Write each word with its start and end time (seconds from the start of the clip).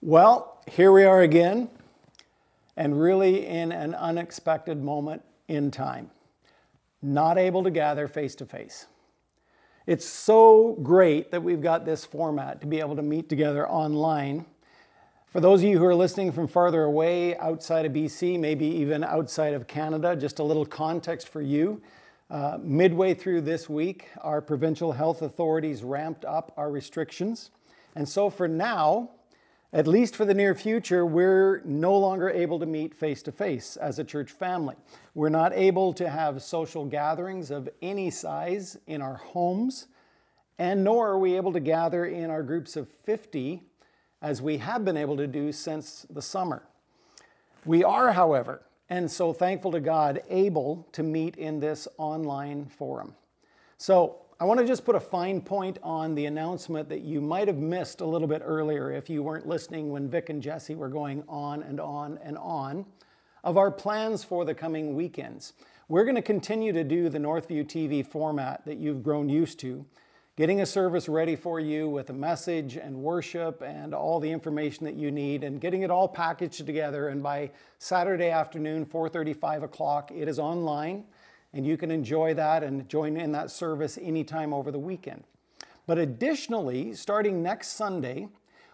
Well, 0.00 0.62
here 0.68 0.92
we 0.92 1.02
are 1.02 1.22
again, 1.22 1.68
and 2.76 3.00
really 3.00 3.44
in 3.44 3.72
an 3.72 3.96
unexpected 3.96 4.80
moment 4.80 5.22
in 5.48 5.72
time. 5.72 6.12
Not 7.02 7.36
able 7.36 7.64
to 7.64 7.70
gather 7.72 8.06
face 8.06 8.36
to 8.36 8.46
face. 8.46 8.86
It's 9.88 10.06
so 10.06 10.78
great 10.84 11.32
that 11.32 11.42
we've 11.42 11.60
got 11.60 11.84
this 11.84 12.04
format 12.04 12.60
to 12.60 12.68
be 12.68 12.78
able 12.78 12.94
to 12.94 13.02
meet 13.02 13.28
together 13.28 13.68
online. 13.68 14.46
For 15.26 15.40
those 15.40 15.64
of 15.64 15.68
you 15.68 15.78
who 15.78 15.84
are 15.84 15.96
listening 15.96 16.30
from 16.30 16.46
farther 16.46 16.84
away, 16.84 17.36
outside 17.36 17.84
of 17.84 17.90
BC, 17.90 18.38
maybe 18.38 18.66
even 18.66 19.02
outside 19.02 19.52
of 19.52 19.66
Canada, 19.66 20.14
just 20.14 20.38
a 20.38 20.44
little 20.44 20.64
context 20.64 21.26
for 21.26 21.42
you. 21.42 21.82
Uh, 22.30 22.58
midway 22.62 23.14
through 23.14 23.40
this 23.40 23.68
week, 23.68 24.06
our 24.20 24.40
provincial 24.40 24.92
health 24.92 25.22
authorities 25.22 25.82
ramped 25.82 26.24
up 26.24 26.52
our 26.56 26.70
restrictions. 26.70 27.50
And 27.96 28.08
so 28.08 28.30
for 28.30 28.46
now, 28.46 29.10
at 29.72 29.86
least 29.86 30.16
for 30.16 30.24
the 30.24 30.34
near 30.34 30.54
future, 30.54 31.04
we're 31.04 31.60
no 31.64 31.96
longer 31.96 32.30
able 32.30 32.58
to 32.58 32.66
meet 32.66 32.94
face 32.94 33.22
to 33.24 33.32
face 33.32 33.76
as 33.76 33.98
a 33.98 34.04
church 34.04 34.30
family. 34.30 34.76
We're 35.14 35.28
not 35.28 35.52
able 35.52 35.92
to 35.94 36.08
have 36.08 36.42
social 36.42 36.86
gatherings 36.86 37.50
of 37.50 37.68
any 37.82 38.10
size 38.10 38.78
in 38.86 39.02
our 39.02 39.16
homes, 39.16 39.88
and 40.58 40.84
nor 40.84 41.08
are 41.08 41.18
we 41.18 41.36
able 41.36 41.52
to 41.52 41.60
gather 41.60 42.06
in 42.06 42.30
our 42.30 42.42
groups 42.42 42.76
of 42.76 42.88
50 42.88 43.62
as 44.22 44.40
we 44.40 44.56
have 44.56 44.84
been 44.84 44.96
able 44.96 45.18
to 45.18 45.26
do 45.26 45.52
since 45.52 46.06
the 46.08 46.22
summer. 46.22 46.62
We 47.66 47.84
are, 47.84 48.12
however, 48.12 48.62
and 48.88 49.10
so 49.10 49.34
thankful 49.34 49.72
to 49.72 49.80
God, 49.80 50.22
able 50.30 50.88
to 50.92 51.02
meet 51.02 51.36
in 51.36 51.60
this 51.60 51.86
online 51.98 52.64
forum. 52.64 53.14
So 53.76 54.16
I 54.40 54.44
want 54.44 54.60
to 54.60 54.66
just 54.66 54.84
put 54.84 54.94
a 54.94 55.00
fine 55.00 55.40
point 55.40 55.80
on 55.82 56.14
the 56.14 56.26
announcement 56.26 56.88
that 56.90 57.00
you 57.00 57.20
might 57.20 57.48
have 57.48 57.56
missed 57.56 58.00
a 58.00 58.06
little 58.06 58.28
bit 58.28 58.40
earlier 58.44 58.92
if 58.92 59.10
you 59.10 59.20
weren't 59.20 59.48
listening 59.48 59.90
when 59.90 60.08
Vic 60.08 60.30
and 60.30 60.40
Jesse 60.40 60.76
were 60.76 60.88
going 60.88 61.24
on 61.28 61.64
and 61.64 61.80
on 61.80 62.20
and 62.22 62.38
on 62.38 62.86
of 63.42 63.56
our 63.56 63.72
plans 63.72 64.22
for 64.22 64.44
the 64.44 64.54
coming 64.54 64.94
weekends. 64.94 65.54
We're 65.88 66.04
going 66.04 66.14
to 66.14 66.22
continue 66.22 66.72
to 66.72 66.84
do 66.84 67.08
the 67.08 67.18
Northview 67.18 67.64
TV 67.64 68.06
format 68.06 68.64
that 68.64 68.78
you've 68.78 69.02
grown 69.02 69.28
used 69.28 69.58
to, 69.60 69.84
getting 70.36 70.60
a 70.60 70.66
service 70.66 71.08
ready 71.08 71.34
for 71.34 71.58
you 71.58 71.88
with 71.88 72.08
a 72.10 72.12
message 72.12 72.76
and 72.76 72.94
worship 72.94 73.60
and 73.60 73.92
all 73.92 74.20
the 74.20 74.30
information 74.30 74.84
that 74.84 74.94
you 74.94 75.10
need 75.10 75.42
and 75.42 75.60
getting 75.60 75.82
it 75.82 75.90
all 75.90 76.06
packaged 76.06 76.64
together 76.64 77.08
and 77.08 77.24
by 77.24 77.50
Saturday 77.80 78.30
afternoon 78.30 78.86
4:30 78.86 79.34
5 79.34 79.64
o'clock 79.64 80.12
it 80.14 80.28
is 80.28 80.38
online 80.38 81.02
and 81.52 81.66
you 81.66 81.76
can 81.76 81.90
enjoy 81.90 82.34
that 82.34 82.62
and 82.62 82.88
join 82.88 83.16
in 83.16 83.32
that 83.32 83.50
service 83.50 83.98
anytime 84.00 84.52
over 84.52 84.70
the 84.70 84.78
weekend. 84.78 85.24
But 85.86 85.98
additionally, 85.98 86.94
starting 86.94 87.42
next 87.42 87.68
Sunday, 87.68 88.28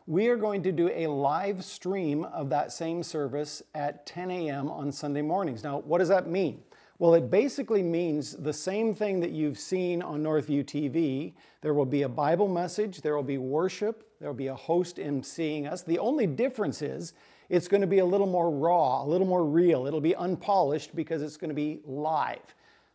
we 0.07 0.29
are 0.29 0.37
going 0.37 0.63
to 0.65 0.73
do 0.73 0.91
a 0.93 1.07
live 1.07 1.65
stream 1.65 2.25
of 2.25 2.51
that 2.51 2.73
same 2.73 3.03
service 3.03 3.63
at 3.75 4.05
10 4.05 4.31
a.m. 4.31 4.69
on 4.69 4.93
Sunday 4.93 5.23
mornings. 5.23 5.63
Now, 5.63 5.79
what 5.79 5.99
does 5.99 6.09
that 6.09 6.27
mean? 6.27 6.63
Well, 6.99 7.15
it 7.15 7.31
basically 7.31 7.83
means 7.83 8.33
the 8.37 8.53
same 8.53 8.95
thing 8.95 9.21
that 9.21 9.31
you've 9.31 9.59
seen 9.59 10.03
on 10.03 10.23
Northview 10.23 10.65
TV. 10.65 11.35
There 11.61 11.75
will 11.75 11.87
be 11.87 12.03
a 12.03 12.09
Bible 12.09 12.49
message, 12.49 13.01
there 13.01 13.17
will 13.17 13.23
be 13.23 13.39
worship, 13.39 14.09
there 14.21 14.29
will 14.29 14.37
be 14.37 14.47
a 14.49 14.55
host 14.55 14.99
emceeing 14.99 15.71
us. 15.71 15.83
The 15.83 15.99
only 15.99 16.27
difference 16.27 16.83
is 16.83 17.15
it's 17.49 17.69
going 17.69 17.81
to 17.81 17.87
be 17.87 17.99
a 17.99 18.05
little 18.05 18.27
more 18.27 18.51
raw, 18.51 19.03
a 19.03 19.07
little 19.07 19.27
more 19.27 19.45
real. 19.45 19.87
It'll 19.87 20.01
be 20.01 20.15
unpolished 20.15 20.95
because 20.95 21.23
it's 21.23 21.37
going 21.37 21.51
to 21.51 21.55
be 21.55 21.81
live. 21.85 22.55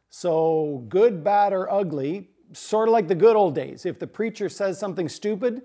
So, 0.09 0.85
good, 0.89 1.23
bad, 1.23 1.53
or 1.53 1.71
ugly, 1.71 2.29
sort 2.53 2.87
of 2.87 2.93
like 2.93 3.07
the 3.07 3.15
good 3.15 3.35
old 3.35 3.53
days. 3.53 3.85
If 3.85 3.99
the 3.99 4.07
preacher 4.07 4.49
says 4.49 4.79
something 4.79 5.07
stupid, 5.07 5.63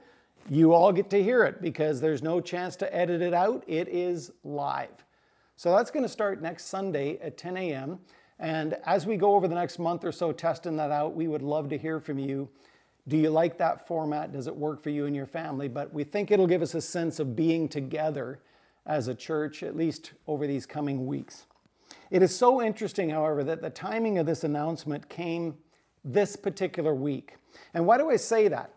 you 0.50 0.75
all 0.75 0.92
get 0.92 1.09
to 1.11 1.23
hear 1.23 1.45
it 1.45 1.62
because 1.62 2.00
there's 2.00 2.23
no 2.23 2.41
chance 2.41 2.77
to 2.77 2.95
edit 2.95 3.22
it 3.22 3.33
out. 3.33 3.65
It 3.67 3.89
is 3.89 4.33
live. 4.45 5.05
So, 5.56 5.75
that's 5.75 5.91
going 5.91 6.03
to 6.03 6.09
start 6.09 6.42
next 6.42 6.67
Sunday 6.67 7.19
at 7.20 7.39
10 7.39 7.56
a.m. 7.56 8.00
And 8.39 8.77
as 8.84 9.06
we 9.06 9.16
go 9.16 9.34
over 9.34 9.49
the 9.49 9.54
next 9.54 9.78
month 9.78 10.04
or 10.04 10.12
so 10.12 10.33
testing 10.33 10.77
that 10.77 10.91
out, 10.91 11.15
we 11.15 11.28
would 11.28 11.43
love 11.43 11.69
to 11.71 11.78
hear 11.78 12.00
from 12.00 12.19
you. 12.19 12.49
Do 13.06 13.16
you 13.16 13.31
like 13.31 13.59
that 13.59 13.87
format? 13.87 14.33
Does 14.33 14.47
it 14.47 14.56
work 14.56 14.83
for 14.83 14.91
you 14.91 15.06
and 15.06 15.15
your 15.15 15.27
family? 15.27 15.69
But 15.69 15.93
we 15.93 16.04
think 16.04 16.31
it'll 16.31 16.47
give 16.47 16.62
us 16.62 16.75
a 16.75 16.81
sense 16.81 17.21
of 17.21 17.37
being 17.37 17.69
together 17.69 18.41
as 18.87 19.09
a 19.09 19.15
church, 19.15 19.62
at 19.62 19.77
least 19.77 20.12
over 20.27 20.47
these 20.47 20.66
coming 20.66 21.06
weeks. 21.06 21.47
It 22.14 22.22
is 22.22 22.32
so 22.32 22.62
interesting, 22.62 23.10
however, 23.10 23.42
that 23.42 23.60
the 23.60 23.70
timing 23.70 24.19
of 24.19 24.26
this 24.26 24.44
announcement 24.44 25.08
came 25.08 25.56
this 26.04 26.36
particular 26.36 26.94
week. 26.94 27.34
And 27.75 27.84
why 27.86 27.98
do 27.98 28.08
I 28.08 28.14
say 28.14 28.47
that? 28.47 28.72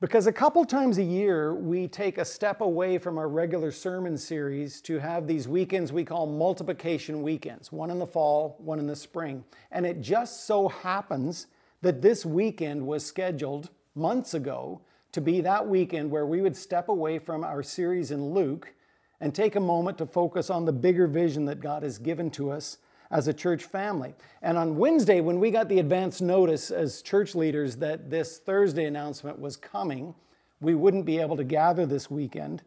Because 0.00 0.28
a 0.28 0.32
couple 0.32 0.64
times 0.64 0.98
a 0.98 1.02
year, 1.02 1.52
we 1.52 1.88
take 1.88 2.16
a 2.16 2.24
step 2.24 2.60
away 2.60 2.96
from 2.98 3.18
our 3.18 3.26
regular 3.26 3.72
sermon 3.72 4.16
series 4.16 4.80
to 4.82 5.00
have 5.00 5.26
these 5.26 5.48
weekends 5.48 5.92
we 5.92 6.04
call 6.04 6.26
multiplication 6.28 7.22
weekends, 7.22 7.72
one 7.72 7.90
in 7.90 7.98
the 7.98 8.06
fall, 8.06 8.54
one 8.60 8.78
in 8.78 8.86
the 8.86 8.94
spring. 8.94 9.42
And 9.72 9.84
it 9.84 10.00
just 10.00 10.46
so 10.46 10.68
happens 10.68 11.48
that 11.82 12.02
this 12.02 12.24
weekend 12.24 12.86
was 12.86 13.04
scheduled 13.04 13.70
months 13.96 14.32
ago 14.32 14.80
to 15.10 15.20
be 15.20 15.40
that 15.40 15.66
weekend 15.66 16.08
where 16.08 16.26
we 16.26 16.40
would 16.40 16.56
step 16.56 16.88
away 16.88 17.18
from 17.18 17.42
our 17.42 17.64
series 17.64 18.12
in 18.12 18.32
Luke 18.32 18.72
and 19.20 19.34
take 19.34 19.56
a 19.56 19.60
moment 19.60 19.98
to 19.98 20.06
focus 20.06 20.50
on 20.50 20.64
the 20.64 20.72
bigger 20.72 21.06
vision 21.06 21.44
that 21.46 21.60
God 21.60 21.82
has 21.82 21.98
given 21.98 22.30
to 22.32 22.50
us 22.50 22.78
as 23.10 23.28
a 23.28 23.32
church 23.32 23.64
family. 23.64 24.14
And 24.42 24.58
on 24.58 24.76
Wednesday, 24.76 25.20
when 25.20 25.38
we 25.38 25.50
got 25.50 25.68
the 25.68 25.78
advance 25.78 26.20
notice 26.20 26.70
as 26.70 27.02
church 27.02 27.34
leaders 27.34 27.76
that 27.76 28.10
this 28.10 28.38
Thursday 28.38 28.86
announcement 28.86 29.38
was 29.38 29.56
coming, 29.56 30.14
we 30.60 30.74
wouldn't 30.74 31.04
be 31.04 31.18
able 31.18 31.36
to 31.36 31.44
gather 31.44 31.86
this 31.86 32.10
weekend. 32.10 32.62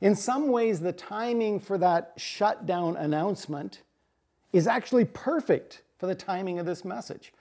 In 0.00 0.14
some 0.14 0.48
ways, 0.48 0.80
the 0.80 0.92
timing 0.92 1.60
for 1.60 1.78
that 1.78 2.12
shutdown 2.16 2.96
announcement 2.96 3.82
is 4.52 4.66
actually 4.66 5.04
perfect 5.04 5.82
for 5.98 6.06
the 6.06 6.14
timing 6.14 6.58
of 6.58 6.66
this 6.66 6.84
message. 6.84 7.32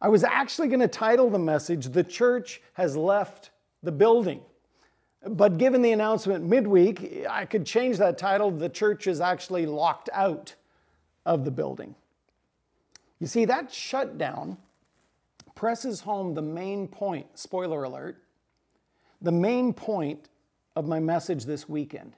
I 0.00 0.08
was 0.08 0.24
actually 0.24 0.68
going 0.68 0.80
to 0.80 0.88
title 0.88 1.30
the 1.30 1.38
message, 1.38 1.86
The 1.86 2.04
Church 2.04 2.60
Has 2.74 2.96
Left 2.96 3.50
the 3.82 3.92
Building. 3.92 4.40
But 5.28 5.58
given 5.58 5.82
the 5.82 5.92
announcement 5.92 6.44
midweek, 6.44 7.26
I 7.28 7.46
could 7.46 7.66
change 7.66 7.98
that 7.98 8.16
title. 8.16 8.50
The 8.50 8.68
church 8.68 9.06
is 9.06 9.20
actually 9.20 9.66
locked 9.66 10.08
out 10.12 10.54
of 11.24 11.44
the 11.44 11.50
building. 11.50 11.94
You 13.18 13.26
see, 13.26 13.44
that 13.46 13.72
shutdown 13.72 14.58
presses 15.54 16.00
home 16.00 16.34
the 16.34 16.42
main 16.42 16.86
point, 16.86 17.38
spoiler 17.38 17.82
alert, 17.82 18.22
the 19.20 19.32
main 19.32 19.72
point 19.72 20.28
of 20.76 20.86
my 20.86 21.00
message 21.00 21.46
this 21.46 21.68
weekend 21.68 22.12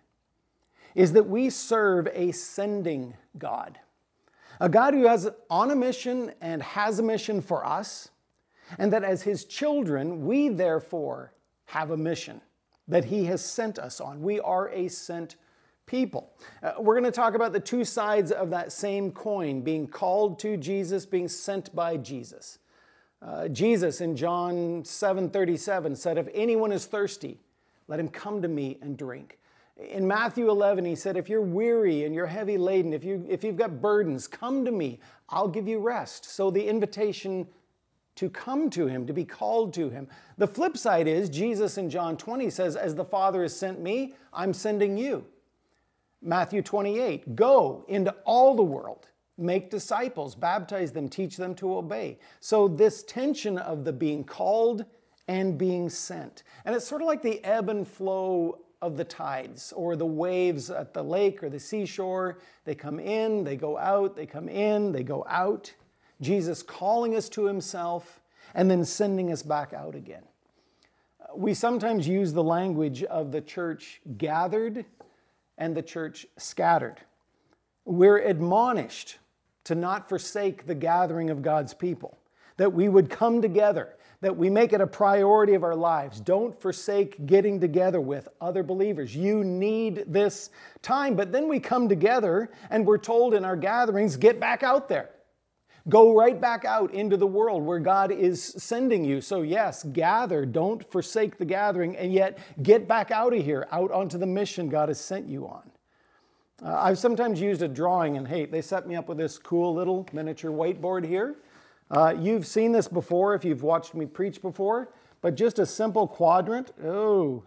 is 0.94 1.12
that 1.12 1.28
we 1.28 1.48
serve 1.48 2.08
a 2.12 2.32
sending 2.32 3.14
God. 3.38 3.78
A 4.60 4.68
God 4.68 4.94
who 4.94 5.06
has 5.06 5.30
on 5.48 5.70
a 5.70 5.76
mission 5.76 6.32
and 6.40 6.62
has 6.62 6.98
a 6.98 7.02
mission 7.02 7.40
for 7.40 7.64
us, 7.64 8.08
and 8.78 8.92
that 8.92 9.04
as 9.04 9.22
his 9.22 9.44
children, 9.44 10.26
we 10.26 10.48
therefore 10.48 11.32
have 11.66 11.92
a 11.92 11.96
mission 11.96 12.40
that 12.88 13.04
He 13.04 13.24
has 13.26 13.44
sent 13.44 13.78
us 13.78 14.00
on. 14.00 14.22
We 14.22 14.40
are 14.40 14.68
a 14.70 14.88
sent 14.88 15.36
people. 15.86 16.30
Uh, 16.62 16.72
we're 16.78 16.94
going 16.94 17.04
to 17.04 17.10
talk 17.10 17.34
about 17.34 17.52
the 17.52 17.60
two 17.60 17.84
sides 17.84 18.30
of 18.30 18.50
that 18.50 18.72
same 18.72 19.10
coin 19.10 19.62
being 19.62 19.86
called 19.86 20.38
to 20.40 20.56
Jesus, 20.56 21.06
being 21.06 21.28
sent 21.28 21.74
by 21.74 21.96
Jesus. 21.96 22.58
Uh, 23.20 23.48
Jesus 23.48 24.00
in 24.00 24.14
John 24.14 24.84
7 24.84 25.30
37 25.30 25.96
said, 25.96 26.18
If 26.18 26.28
anyone 26.32 26.70
is 26.70 26.86
thirsty, 26.86 27.40
let 27.88 27.98
him 27.98 28.08
come 28.08 28.42
to 28.42 28.48
me 28.48 28.78
and 28.80 28.96
drink. 28.96 29.38
In 29.76 30.06
Matthew 30.06 30.50
11, 30.50 30.84
he 30.84 30.94
said, 30.94 31.16
If 31.16 31.28
you're 31.28 31.40
weary 31.40 32.04
and 32.04 32.14
you're 32.14 32.26
heavy 32.26 32.58
laden, 32.58 32.92
if, 32.92 33.02
you, 33.02 33.24
if 33.28 33.42
you've 33.42 33.56
got 33.56 33.80
burdens, 33.80 34.28
come 34.28 34.64
to 34.64 34.70
me. 34.70 35.00
I'll 35.30 35.48
give 35.48 35.66
you 35.66 35.78
rest. 35.78 36.24
So 36.26 36.50
the 36.50 36.66
invitation 36.66 37.46
to 38.18 38.28
come 38.28 38.68
to 38.68 38.88
him, 38.88 39.06
to 39.06 39.12
be 39.12 39.24
called 39.24 39.72
to 39.72 39.88
him. 39.88 40.08
The 40.38 40.46
flip 40.48 40.76
side 40.76 41.06
is 41.06 41.28
Jesus 41.28 41.78
in 41.78 41.88
John 41.88 42.16
20 42.16 42.50
says, 42.50 42.74
As 42.74 42.96
the 42.96 43.04
Father 43.04 43.42
has 43.42 43.56
sent 43.56 43.80
me, 43.80 44.14
I'm 44.32 44.52
sending 44.52 44.98
you. 44.98 45.24
Matthew 46.20 46.60
28, 46.60 47.36
go 47.36 47.84
into 47.86 48.10
all 48.24 48.56
the 48.56 48.62
world, 48.64 49.06
make 49.36 49.70
disciples, 49.70 50.34
baptize 50.34 50.90
them, 50.90 51.08
teach 51.08 51.36
them 51.36 51.54
to 51.54 51.76
obey. 51.76 52.18
So, 52.40 52.66
this 52.66 53.04
tension 53.04 53.56
of 53.56 53.84
the 53.84 53.92
being 53.92 54.24
called 54.24 54.84
and 55.28 55.56
being 55.56 55.88
sent. 55.88 56.42
And 56.64 56.74
it's 56.74 56.88
sort 56.88 57.02
of 57.02 57.06
like 57.06 57.22
the 57.22 57.44
ebb 57.44 57.68
and 57.68 57.86
flow 57.86 58.58
of 58.82 58.96
the 58.96 59.04
tides 59.04 59.72
or 59.76 59.94
the 59.94 60.06
waves 60.06 60.70
at 60.70 60.92
the 60.92 61.04
lake 61.04 61.40
or 61.44 61.50
the 61.50 61.60
seashore. 61.60 62.40
They 62.64 62.74
come 62.74 62.98
in, 62.98 63.44
they 63.44 63.54
go 63.54 63.78
out, 63.78 64.16
they 64.16 64.26
come 64.26 64.48
in, 64.48 64.90
they 64.90 65.04
go 65.04 65.24
out. 65.28 65.72
Jesus 66.20 66.62
calling 66.62 67.16
us 67.16 67.28
to 67.30 67.46
himself 67.46 68.20
and 68.54 68.70
then 68.70 68.84
sending 68.84 69.30
us 69.30 69.42
back 69.42 69.72
out 69.72 69.94
again. 69.94 70.22
We 71.34 71.54
sometimes 71.54 72.08
use 72.08 72.32
the 72.32 72.42
language 72.42 73.04
of 73.04 73.32
the 73.32 73.40
church 73.40 74.00
gathered 74.16 74.84
and 75.58 75.76
the 75.76 75.82
church 75.82 76.26
scattered. 76.36 76.96
We're 77.84 78.18
admonished 78.18 79.18
to 79.64 79.74
not 79.74 80.08
forsake 80.08 80.66
the 80.66 80.74
gathering 80.74 81.30
of 81.30 81.42
God's 81.42 81.74
people, 81.74 82.16
that 82.56 82.72
we 82.72 82.88
would 82.88 83.10
come 83.10 83.42
together, 83.42 83.94
that 84.20 84.36
we 84.36 84.48
make 84.48 84.72
it 84.72 84.80
a 84.80 84.86
priority 84.86 85.54
of 85.54 85.62
our 85.62 85.76
lives. 85.76 86.20
Don't 86.20 86.58
forsake 86.58 87.26
getting 87.26 87.60
together 87.60 88.00
with 88.00 88.28
other 88.40 88.62
believers. 88.62 89.14
You 89.14 89.44
need 89.44 90.04
this 90.06 90.50
time. 90.80 91.14
But 91.14 91.32
then 91.32 91.48
we 91.48 91.60
come 91.60 91.88
together 91.88 92.50
and 92.70 92.86
we're 92.86 92.98
told 92.98 93.34
in 93.34 93.44
our 93.44 93.56
gatherings, 93.56 94.16
get 94.16 94.40
back 94.40 94.62
out 94.62 94.88
there. 94.88 95.10
Go 95.88 96.14
right 96.14 96.38
back 96.38 96.64
out 96.64 96.92
into 96.92 97.16
the 97.16 97.26
world 97.26 97.62
where 97.62 97.78
God 97.78 98.12
is 98.12 98.42
sending 98.42 99.04
you. 99.04 99.20
So, 99.20 99.42
yes, 99.42 99.84
gather. 99.84 100.44
Don't 100.44 100.88
forsake 100.90 101.38
the 101.38 101.44
gathering, 101.44 101.96
and 101.96 102.12
yet 102.12 102.38
get 102.62 102.86
back 102.86 103.10
out 103.10 103.32
of 103.32 103.42
here, 103.42 103.66
out 103.70 103.90
onto 103.90 104.18
the 104.18 104.26
mission 104.26 104.68
God 104.68 104.88
has 104.88 105.00
sent 105.00 105.26
you 105.26 105.46
on. 105.46 105.70
Uh, 106.62 106.76
I've 106.76 106.98
sometimes 106.98 107.40
used 107.40 107.62
a 107.62 107.68
drawing, 107.68 108.16
and 108.16 108.26
hey, 108.26 108.44
they 108.46 108.60
set 108.60 108.86
me 108.86 108.96
up 108.96 109.08
with 109.08 109.18
this 109.18 109.38
cool 109.38 109.74
little 109.74 110.06
miniature 110.12 110.50
whiteboard 110.50 111.06
here. 111.06 111.36
Uh, 111.90 112.14
you've 112.18 112.46
seen 112.46 112.72
this 112.72 112.88
before 112.88 113.34
if 113.34 113.44
you've 113.44 113.62
watched 113.62 113.94
me 113.94 114.06
preach 114.06 114.42
before, 114.42 114.88
but 115.20 115.36
just 115.36 115.58
a 115.58 115.66
simple 115.66 116.06
quadrant. 116.06 116.72
Oh, 116.84 117.44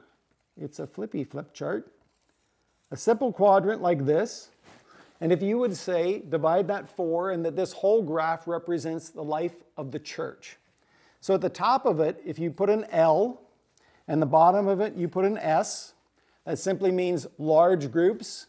it's 0.59 0.79
a 0.79 0.87
flippy 0.87 1.23
flip 1.23 1.53
chart. 1.53 1.91
A 2.89 2.97
simple 2.97 3.31
quadrant 3.31 3.81
like 3.81 4.05
this. 4.05 4.50
And 5.21 5.31
if 5.31 5.41
you 5.43 5.59
would 5.59 5.77
say, 5.77 6.23
divide 6.27 6.67
that 6.67 6.89
four, 6.89 7.29
and 7.31 7.45
that 7.45 7.55
this 7.55 7.71
whole 7.71 8.01
graph 8.01 8.47
represents 8.47 9.09
the 9.09 9.23
life 9.23 9.63
of 9.77 9.91
the 9.91 9.99
church. 9.99 10.57
So 11.19 11.35
at 11.35 11.41
the 11.41 11.49
top 11.49 11.85
of 11.85 11.99
it, 11.99 12.19
if 12.25 12.39
you 12.39 12.49
put 12.49 12.71
an 12.71 12.85
L, 12.89 13.39
and 14.07 14.19
the 14.19 14.25
bottom 14.25 14.67
of 14.67 14.81
it, 14.81 14.95
you 14.95 15.07
put 15.07 15.23
an 15.23 15.37
S, 15.37 15.93
that 16.45 16.57
simply 16.57 16.91
means 16.91 17.27
large 17.37 17.91
groups 17.91 18.47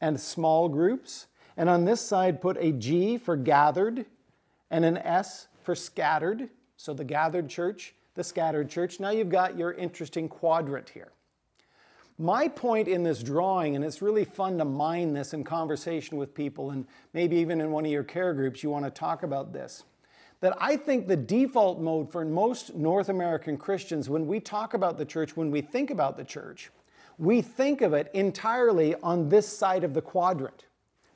and 0.00 0.20
small 0.20 0.68
groups. 0.68 1.28
And 1.56 1.68
on 1.68 1.84
this 1.84 2.00
side, 2.00 2.40
put 2.40 2.56
a 2.58 2.72
G 2.72 3.16
for 3.16 3.36
gathered, 3.36 4.04
and 4.70 4.84
an 4.84 4.98
S 4.98 5.46
for 5.62 5.76
scattered. 5.76 6.50
So 6.76 6.94
the 6.94 7.04
gathered 7.04 7.48
church, 7.48 7.94
the 8.14 8.24
scattered 8.24 8.68
church. 8.68 8.98
Now 8.98 9.10
you've 9.10 9.28
got 9.28 9.56
your 9.56 9.72
interesting 9.72 10.28
quadrant 10.28 10.88
here. 10.88 11.12
My 12.20 12.48
point 12.48 12.88
in 12.88 13.04
this 13.04 13.22
drawing, 13.22 13.76
and 13.76 13.84
it's 13.84 14.02
really 14.02 14.24
fun 14.24 14.58
to 14.58 14.64
mine 14.64 15.12
this 15.12 15.34
in 15.34 15.44
conversation 15.44 16.18
with 16.18 16.34
people, 16.34 16.70
and 16.70 16.84
maybe 17.14 17.36
even 17.36 17.60
in 17.60 17.70
one 17.70 17.84
of 17.84 17.92
your 17.92 18.02
care 18.02 18.34
groups, 18.34 18.60
you 18.62 18.70
want 18.70 18.84
to 18.84 18.90
talk 18.90 19.22
about 19.22 19.52
this. 19.52 19.84
That 20.40 20.56
I 20.60 20.76
think 20.76 21.06
the 21.06 21.16
default 21.16 21.80
mode 21.80 22.10
for 22.10 22.24
most 22.24 22.74
North 22.74 23.08
American 23.08 23.56
Christians, 23.56 24.10
when 24.10 24.26
we 24.26 24.40
talk 24.40 24.74
about 24.74 24.98
the 24.98 25.04
church, 25.04 25.36
when 25.36 25.52
we 25.52 25.60
think 25.60 25.90
about 25.90 26.16
the 26.16 26.24
church, 26.24 26.70
we 27.18 27.40
think 27.40 27.82
of 27.82 27.92
it 27.92 28.10
entirely 28.14 28.96
on 28.96 29.28
this 29.28 29.48
side 29.48 29.84
of 29.84 29.94
the 29.94 30.02
quadrant, 30.02 30.66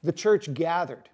the 0.04 0.12
church 0.12 0.54
gathered. 0.54 1.08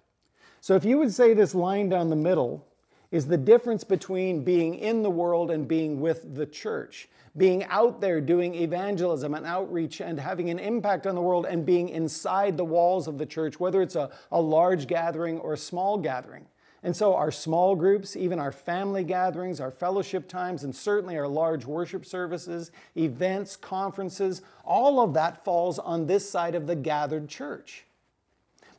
So 0.61 0.75
if 0.75 0.85
you 0.85 0.99
would 0.99 1.13
say 1.13 1.33
this 1.33 1.55
line 1.55 1.89
down 1.89 2.09
the 2.09 2.15
middle 2.15 2.65
is 3.11 3.27
the 3.27 3.37
difference 3.37 3.83
between 3.83 4.43
being 4.43 4.75
in 4.75 5.01
the 5.01 5.09
world 5.09 5.49
and 5.49 5.67
being 5.67 5.99
with 5.99 6.35
the 6.35 6.45
church, 6.45 7.09
being 7.35 7.63
out 7.65 8.01
there 8.01 8.21
doing 8.21 8.53
evangelism 8.55 9.33
and 9.33 9.45
outreach 9.45 9.99
and 9.99 10.19
having 10.19 10.49
an 10.49 10.59
impact 10.59 11.07
on 11.07 11.15
the 11.15 11.21
world 11.21 11.45
and 11.45 11.65
being 11.65 11.89
inside 11.89 12.55
the 12.55 12.65
walls 12.65 13.07
of 13.07 13.17
the 13.17 13.25
church, 13.25 13.59
whether 13.59 13.81
it's 13.81 13.95
a, 13.95 14.11
a 14.31 14.39
large 14.39 14.87
gathering 14.87 15.39
or 15.39 15.53
a 15.53 15.57
small 15.57 15.97
gathering. 15.97 16.45
And 16.81 16.95
so, 16.95 17.13
our 17.13 17.31
small 17.31 17.75
groups, 17.75 18.15
even 18.15 18.39
our 18.39 18.53
family 18.53 19.03
gatherings, 19.03 19.59
our 19.59 19.71
fellowship 19.71 20.29
times, 20.29 20.63
and 20.63 20.73
certainly 20.73 21.17
our 21.17 21.27
large 21.27 21.65
worship 21.65 22.05
services, 22.05 22.71
events, 22.95 23.57
conferences, 23.57 24.41
all 24.63 25.01
of 25.01 25.13
that 25.15 25.43
falls 25.43 25.77
on 25.77 26.07
this 26.07 26.29
side 26.29 26.55
of 26.55 26.67
the 26.67 26.77
gathered 26.77 27.27
church. 27.27 27.85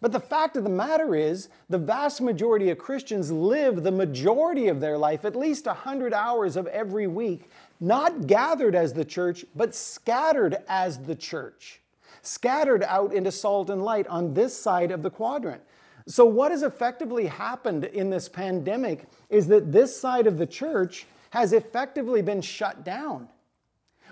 But 0.00 0.12
the 0.12 0.20
fact 0.20 0.56
of 0.56 0.64
the 0.64 0.70
matter 0.70 1.14
is, 1.14 1.49
the 1.69 1.79
vast 1.79 2.20
majority 2.23 2.70
of 2.70 2.79
Christians 2.79 3.31
live 3.31 3.82
the 3.82 3.91
majority 3.91 4.69
of 4.69 4.81
their 4.81 4.97
life, 4.97 5.25
at 5.25 5.37
least 5.37 5.67
100 5.67 6.14
hours 6.14 6.56
of 6.56 6.67
every 6.69 7.06
week, 7.06 7.50
not 7.81 8.26
gathered 8.26 8.75
as 8.75 8.94
the 8.94 9.05
church, 9.05 9.44
but 9.55 9.75
scattered 9.75 10.56
as 10.69 10.99
the 11.00 11.14
church, 11.14 11.81
scattered 12.23 12.82
out 12.85 13.12
into 13.12 13.31
salt 13.31 13.69
and 13.69 13.85
light 13.85 14.06
on 14.06 14.32
this 14.32 14.56
side 14.56 14.91
of 14.91 15.02
the 15.02 15.11
quadrant. 15.11 15.62
So, 16.06 16.25
what 16.25 16.50
has 16.50 16.62
effectively 16.62 17.26
happened 17.26 17.85
in 17.85 18.08
this 18.08 18.29
pandemic 18.29 19.05
is 19.29 19.49
that 19.49 19.70
this 19.70 19.99
side 19.99 20.26
of 20.26 20.38
the 20.38 20.46
church 20.46 21.06
has 21.31 21.53
effectively 21.53 22.23
been 22.23 22.41
shut 22.41 22.85
down. 22.85 23.29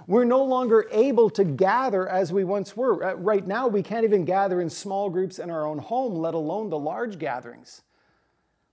We're 0.08 0.25
no 0.25 0.43
longer 0.43 0.88
able 0.90 1.28
to 1.28 1.44
gather 1.44 2.08
as 2.08 2.32
we 2.32 2.43
once 2.43 2.75
were. 2.75 3.05
Uh, 3.05 3.14
right 3.16 3.46
now, 3.46 3.69
we 3.69 3.82
can't 3.82 4.05
even 4.05 4.25
gather 4.25 4.58
in 4.58 4.70
small 4.70 5.10
groups 5.10 5.38
in 5.38 5.50
our 5.50 5.66
own 5.66 5.76
home, 5.76 6.14
let 6.14 6.32
alone 6.32 6.70
the 6.70 6.78
large 6.78 7.19
gatherings. 7.19 7.82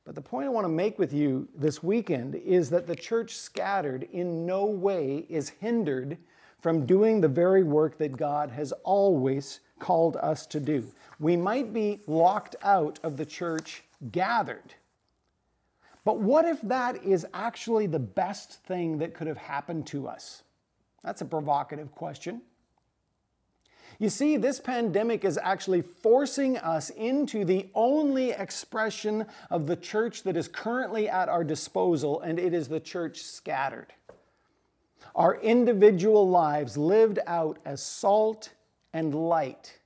But 0.06 0.16
the 0.16 0.22
point 0.22 0.46
I 0.46 0.50
want 0.50 0.64
to 0.64 0.70
make 0.70 0.98
with 0.98 1.12
you 1.12 1.50
this 1.54 1.84
weekend 1.84 2.36
is 2.36 2.70
that 2.70 2.88
the 2.88 2.96
church 2.96 3.36
scattered 3.36 4.04
in 4.14 4.46
no 4.46 4.66
way 4.66 5.26
is 5.28 5.50
hindered 5.50 6.18
from 6.62 6.86
doing 6.86 7.20
the 7.20 7.28
very 7.28 7.64
work 7.64 7.98
that 7.98 8.16
God 8.16 8.50
has 8.52 8.72
always 8.84 9.60
called 9.78 10.16
us 10.16 10.46
to 10.48 10.62
do. 10.62 10.86
We 11.20 11.36
might 11.36 11.74
be 11.74 12.00
locked 12.08 12.56
out 12.64 12.98
of 13.04 13.18
the 13.18 13.26
church 13.26 13.84
gathered. 14.10 14.74
But 16.06 16.20
what 16.20 16.46
if 16.46 16.62
that 16.62 17.04
is 17.04 17.28
actually 17.34 17.88
the 17.88 18.00
best 18.00 18.64
thing 18.64 19.00
that 19.00 19.14
could 19.14 19.28
have 19.28 19.38
happened 19.38 19.86
to 19.88 20.08
us? 20.08 20.44
That's 21.06 21.22
a 21.22 21.26
provocative 21.26 21.92
question. 21.94 22.42
You 24.00 24.10
see, 24.10 24.38
this 24.38 24.60
pandemic 24.60 25.24
is 25.24 25.38
actually 25.38 25.82
forcing 25.82 26.58
us 26.58 26.90
into 26.90 27.46
the 27.46 27.70
only 27.76 28.32
expression 28.32 29.26
of 29.52 29.68
the 29.68 29.76
church 29.76 30.24
that 30.24 30.36
is 30.36 30.48
currently 30.48 31.08
at 31.08 31.30
our 31.30 31.44
disposal, 31.44 32.20
and 32.22 32.40
it 32.40 32.54
is 32.54 32.68
the 32.68 32.80
church 32.80 33.22
scattered. 33.22 33.94
Our 35.16 35.36
individual 35.36 36.28
lives 36.28 36.76
lived 36.76 37.20
out 37.28 37.60
as 37.64 37.82
salt 37.82 38.52
and 38.92 39.14
light 39.14 39.80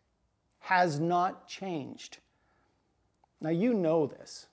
has 0.61 0.99
not 0.99 1.47
changed. 1.47 2.17
Now, 3.41 3.49
you 3.49 3.73
know 3.73 4.07
this. 4.07 4.47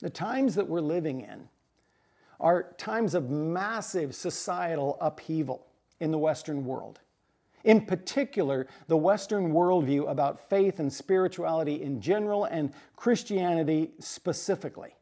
The 0.00 0.10
times 0.10 0.54
that 0.56 0.68
we're 0.68 0.80
living 0.80 1.20
in 1.20 1.48
are 2.40 2.74
times 2.78 3.14
of 3.14 3.30
massive 3.30 4.14
societal 4.14 4.98
upheaval 5.00 5.66
in 6.00 6.10
the 6.10 6.18
Western 6.18 6.64
world. 6.64 7.00
In 7.64 7.84
particular, 7.84 8.68
the 8.86 8.96
Western 8.96 9.52
worldview 9.52 10.08
about 10.08 10.48
faith 10.48 10.78
and 10.78 10.92
spirituality 10.92 11.82
in 11.82 12.00
general 12.00 12.44
and 12.44 12.72
Christianity 12.94 13.90
specifically. 13.98 14.94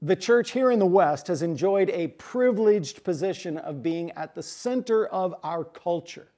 The 0.00 0.16
church 0.16 0.50
here 0.50 0.70
in 0.70 0.78
the 0.78 0.86
West 0.86 1.28
has 1.28 1.42
enjoyed 1.42 1.90
a 1.90 2.08
privileged 2.08 3.04
position 3.04 3.58
of 3.58 3.82
being 3.82 4.10
at 4.12 4.34
the 4.34 4.42
center 4.42 5.06
of 5.06 5.34
our 5.44 5.62
culture, 5.62 6.28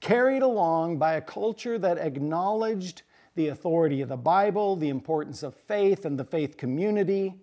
carried 0.00 0.42
along 0.42 0.98
by 0.98 1.14
a 1.14 1.22
culture 1.22 1.78
that 1.78 1.96
acknowledged 1.96 3.02
the 3.34 3.48
authority 3.48 4.00
of 4.00 4.08
the 4.08 4.16
Bible, 4.16 4.76
the 4.76 4.88
importance 4.88 5.42
of 5.42 5.54
faith 5.54 6.04
and 6.04 6.18
the 6.18 6.24
faith 6.24 6.56
community, 6.56 7.34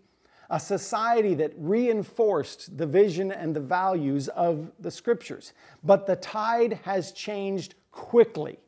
a 0.50 0.60
society 0.60 1.34
that 1.36 1.54
reinforced 1.58 2.78
the 2.78 2.86
vision 2.86 3.32
and 3.32 3.56
the 3.56 3.60
values 3.60 4.28
of 4.30 4.72
the 4.80 4.92
scriptures. 4.92 5.54
But 5.84 6.06
the 6.06 6.16
tide 6.16 6.80
has 6.84 7.12
changed 7.12 7.76
quickly. 7.92 8.60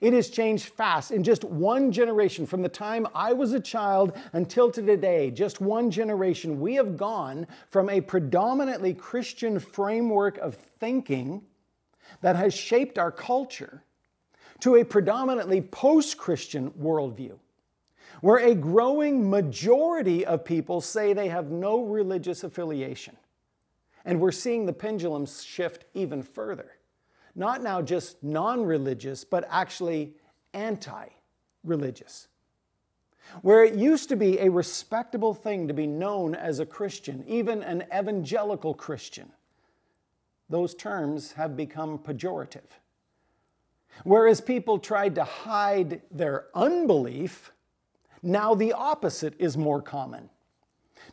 It 0.00 0.12
has 0.14 0.30
changed 0.30 0.66
fast. 0.70 1.10
In 1.10 1.22
just 1.22 1.44
one 1.44 1.92
generation, 1.92 2.46
from 2.46 2.62
the 2.62 2.68
time 2.68 3.06
I 3.14 3.32
was 3.32 3.52
a 3.52 3.60
child 3.60 4.16
until 4.32 4.70
to 4.70 4.82
today, 4.82 5.30
just 5.30 5.60
one 5.60 5.90
generation, 5.90 6.60
we 6.60 6.74
have 6.76 6.96
gone 6.96 7.46
from 7.70 7.90
a 7.90 8.00
predominantly 8.00 8.94
Christian 8.94 9.58
framework 9.58 10.38
of 10.38 10.54
thinking 10.54 11.42
that 12.20 12.36
has 12.36 12.54
shaped 12.54 12.98
our 12.98 13.12
culture 13.12 13.82
to 14.60 14.76
a 14.76 14.84
predominantly 14.84 15.60
post 15.60 16.16
Christian 16.16 16.70
worldview 16.70 17.38
where 18.22 18.38
a 18.38 18.54
growing 18.54 19.28
majority 19.28 20.24
of 20.24 20.44
people 20.44 20.80
say 20.80 21.12
they 21.12 21.28
have 21.28 21.50
no 21.50 21.82
religious 21.82 22.44
affiliation. 22.44 23.16
And 24.04 24.20
we're 24.20 24.30
seeing 24.30 24.64
the 24.64 24.72
pendulum 24.72 25.26
shift 25.26 25.86
even 25.92 26.22
further. 26.22 26.70
Not 27.34 27.62
now 27.62 27.82
just 27.82 28.22
non 28.22 28.62
religious, 28.64 29.24
but 29.24 29.44
actually 29.50 30.14
anti 30.54 31.08
religious. 31.64 32.28
Where 33.42 33.64
it 33.64 33.74
used 33.74 34.08
to 34.10 34.16
be 34.16 34.38
a 34.38 34.48
respectable 34.48 35.34
thing 35.34 35.66
to 35.66 35.74
be 35.74 35.88
known 35.88 36.36
as 36.36 36.60
a 36.60 36.66
Christian, 36.66 37.24
even 37.26 37.62
an 37.64 37.84
evangelical 37.92 38.72
Christian, 38.72 39.32
those 40.48 40.76
terms 40.76 41.32
have 41.32 41.56
become 41.56 41.98
pejorative. 41.98 42.70
Whereas 44.04 44.40
people 44.40 44.78
tried 44.78 45.16
to 45.16 45.24
hide 45.24 46.02
their 46.12 46.46
unbelief 46.54 47.52
now, 48.22 48.54
the 48.54 48.72
opposite 48.72 49.34
is 49.38 49.56
more 49.56 49.82
common. 49.82 50.30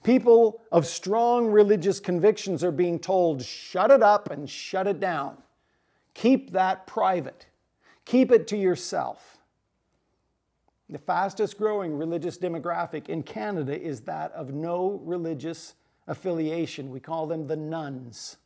People 0.03 0.61
of 0.71 0.85
strong 0.85 1.47
religious 1.47 1.99
convictions 1.99 2.63
are 2.63 2.71
being 2.71 2.99
told, 2.99 3.43
shut 3.43 3.89
it 3.89 4.03
up 4.03 4.29
and 4.29 4.49
shut 4.49 4.87
it 4.87 4.99
down. 4.99 5.37
Keep 6.13 6.51
that 6.51 6.85
private, 6.85 7.47
keep 8.05 8.31
it 8.31 8.47
to 8.47 8.57
yourself. 8.57 9.37
The 10.89 10.99
fastest 10.99 11.57
growing 11.57 11.97
religious 11.97 12.37
demographic 12.37 13.09
in 13.09 13.23
Canada 13.23 13.79
is 13.79 14.01
that 14.01 14.31
of 14.31 14.53
no 14.53 15.01
religious 15.03 15.75
affiliation. 16.07 16.89
We 16.89 16.99
call 16.99 17.27
them 17.27 17.45
the 17.45 17.55
nones. 17.55 18.37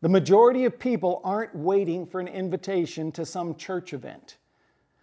The 0.00 0.08
majority 0.08 0.64
of 0.64 0.78
people 0.78 1.20
aren't 1.22 1.54
waiting 1.54 2.06
for 2.06 2.20
an 2.20 2.28
invitation 2.28 3.12
to 3.12 3.26
some 3.26 3.54
church 3.56 3.92
event. 3.92 4.38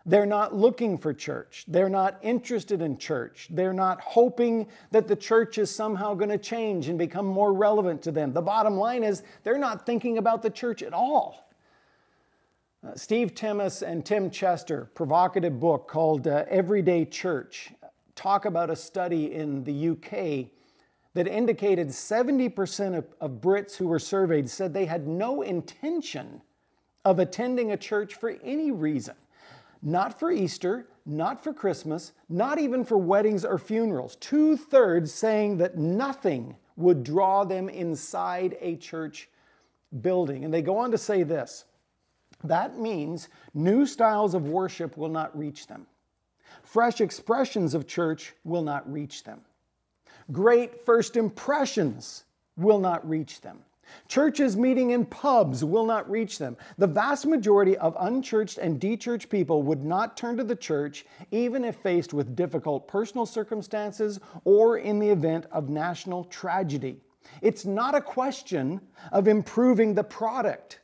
They're 0.07 0.25
not 0.25 0.55
looking 0.55 0.97
for 0.97 1.13
church. 1.13 1.65
They're 1.67 1.89
not 1.89 2.17
interested 2.21 2.81
in 2.81 2.97
church. 2.97 3.49
They're 3.51 3.73
not 3.73 3.99
hoping 3.99 4.67
that 4.91 5.05
the 5.05 5.17
church 5.17 5.57
is 5.57 5.69
somehow 5.69 6.13
going 6.13 6.29
to 6.29 6.37
change 6.37 6.87
and 6.87 6.97
become 6.97 7.25
more 7.25 7.51
relevant 7.51 8.01
to 8.03 8.13
them. 8.13 8.31
The 8.31 8.41
bottom 8.41 8.77
line 8.77 9.03
is 9.03 9.23
they're 9.43 9.57
not 9.57 9.85
thinking 9.85 10.17
about 10.17 10.41
the 10.41 10.49
church 10.49 10.81
at 10.81 10.93
all. 10.93 11.51
Uh, 12.87 12.95
Steve 12.95 13.33
Timmis 13.33 13.81
and 13.81 14.05
Tim 14.05 14.29
Chester, 14.29 14.89
provocative 14.93 15.59
book 15.59 15.89
called 15.89 16.25
uh, 16.25 16.45
Everyday 16.47 17.03
Church, 17.03 17.73
talk 18.15 18.45
about 18.45 18.69
a 18.69 18.77
study 18.77 19.33
in 19.33 19.65
the 19.65 19.89
UK 19.89 20.47
that 21.15 21.27
indicated 21.27 21.89
70% 21.89 22.97
of, 22.97 23.05
of 23.19 23.31
Brits 23.41 23.75
who 23.75 23.87
were 23.87 23.99
surveyed 23.99 24.49
said 24.49 24.73
they 24.73 24.85
had 24.85 25.05
no 25.05 25.41
intention 25.41 26.41
of 27.03 27.19
attending 27.19 27.71
a 27.73 27.77
church 27.77 28.13
for 28.13 28.37
any 28.41 28.71
reason. 28.71 29.15
Not 29.81 30.19
for 30.19 30.31
Easter, 30.31 30.87
not 31.05 31.43
for 31.43 31.53
Christmas, 31.53 32.11
not 32.29 32.59
even 32.59 32.83
for 32.83 32.97
weddings 32.97 33.45
or 33.45 33.57
funerals. 33.57 34.15
Two 34.17 34.57
thirds 34.57 35.13
saying 35.13 35.57
that 35.57 35.77
nothing 35.77 36.55
would 36.75 37.03
draw 37.03 37.43
them 37.43 37.69
inside 37.69 38.57
a 38.61 38.75
church 38.75 39.29
building. 40.01 40.45
And 40.45 40.53
they 40.53 40.61
go 40.61 40.77
on 40.77 40.91
to 40.91 40.97
say 40.97 41.23
this 41.23 41.65
that 42.43 42.77
means 42.77 43.29
new 43.53 43.85
styles 43.85 44.33
of 44.33 44.47
worship 44.47 44.95
will 44.97 45.09
not 45.09 45.37
reach 45.37 45.67
them, 45.67 45.87
fresh 46.63 47.01
expressions 47.01 47.73
of 47.73 47.87
church 47.87 48.33
will 48.43 48.61
not 48.61 48.91
reach 48.91 49.23
them. 49.23 49.41
Great 50.31 50.85
first 50.85 51.15
impressions 51.15 52.25
will 52.57 52.79
not 52.79 53.07
reach 53.07 53.41
them. 53.41 53.59
Churches 54.07 54.55
meeting 54.57 54.91
in 54.91 55.05
pubs 55.05 55.63
will 55.63 55.85
not 55.85 56.09
reach 56.09 56.37
them. 56.37 56.57
The 56.77 56.87
vast 56.87 57.25
majority 57.25 57.77
of 57.77 57.95
unchurched 57.99 58.57
and 58.57 58.79
dechurched 58.79 59.29
people 59.29 59.63
would 59.63 59.83
not 59.83 60.17
turn 60.17 60.37
to 60.37 60.43
the 60.43 60.55
church 60.55 61.05
even 61.31 61.63
if 61.65 61.75
faced 61.77 62.13
with 62.13 62.35
difficult 62.35 62.87
personal 62.87 63.25
circumstances 63.25 64.19
or 64.43 64.77
in 64.77 64.99
the 64.99 65.09
event 65.09 65.45
of 65.51 65.69
national 65.69 66.23
tragedy. 66.25 67.01
It's 67.41 67.65
not 67.65 67.95
a 67.95 68.01
question 68.01 68.81
of 69.11 69.27
improving 69.27 69.93
the 69.93 70.03
product 70.03 70.79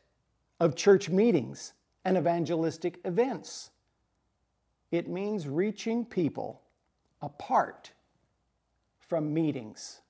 of 0.59 0.75
church 0.75 1.09
meetings 1.09 1.73
and 2.05 2.17
evangelistic 2.17 2.99
events. 3.05 3.71
It 4.91 5.07
means 5.07 5.47
reaching 5.47 6.05
people 6.05 6.61
apart 7.21 7.91
from 8.99 9.33
meetings 9.33 10.01